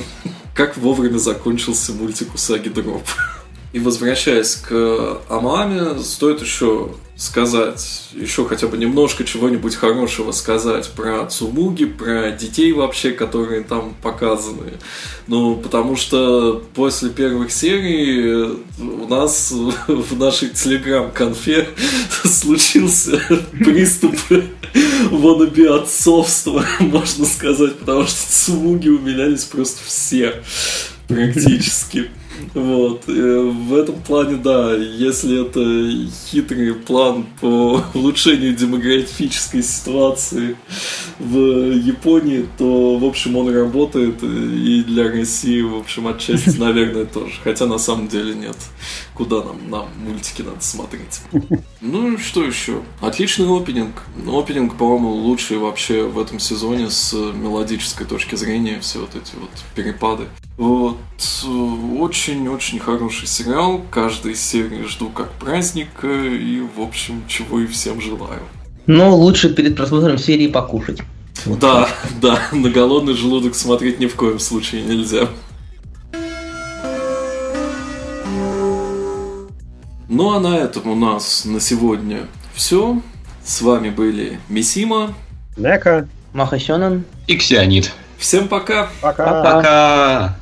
[0.55, 3.05] Как вовремя закончился мультик Усаги Дроп.
[3.73, 11.25] И возвращаясь к Амаме, стоит еще сказать, еще хотя бы немножко чего-нибудь хорошего сказать про
[11.27, 14.73] Цумуги, про детей вообще, которые там показаны.
[15.27, 19.53] Ну, потому что после первых серий у нас
[19.87, 21.69] в нашей телеграм-конфе
[22.25, 23.21] случился
[23.53, 24.17] приступ
[25.11, 30.43] воноби отцовства, можно сказать, потому что Цумуги умилялись просто все
[31.09, 32.11] практически.
[32.55, 33.07] Вот.
[33.07, 40.57] В этом плане, да, если это хитрый план по улучшению демографической ситуации
[41.19, 47.35] в Японии, то, в общем, он работает и для России, в общем, отчасти, наверное, тоже.
[47.43, 48.57] Хотя на самом деле нет.
[49.15, 49.71] Куда нам?
[49.71, 51.21] Нам мультики надо смотреть.
[51.85, 52.81] Ну, что еще?
[53.01, 54.05] Отличный опенинг.
[54.25, 58.79] Опенинг, по-моему, лучший вообще в этом сезоне с мелодической точки зрения.
[58.81, 60.27] Все вот эти вот перепады.
[60.57, 60.97] Вот.
[61.99, 63.83] Очень-очень хороший сериал.
[63.91, 66.07] Каждой серии жду как праздника.
[66.07, 68.43] И, в общем, чего и всем желаю.
[68.87, 71.01] Но лучше перед просмотром серии покушать.
[71.45, 72.13] Вот да, так.
[72.21, 75.29] да, на голодный желудок смотреть ни в коем случае нельзя.
[80.23, 83.03] Ну а на этом у нас на сегодня все.
[83.45, 85.17] С вами были Мисима,
[85.57, 87.93] Нека, Махасёнан и Ксионид.
[88.19, 88.89] Всем пока.
[89.01, 89.43] Пока.
[89.43, 90.37] Пока.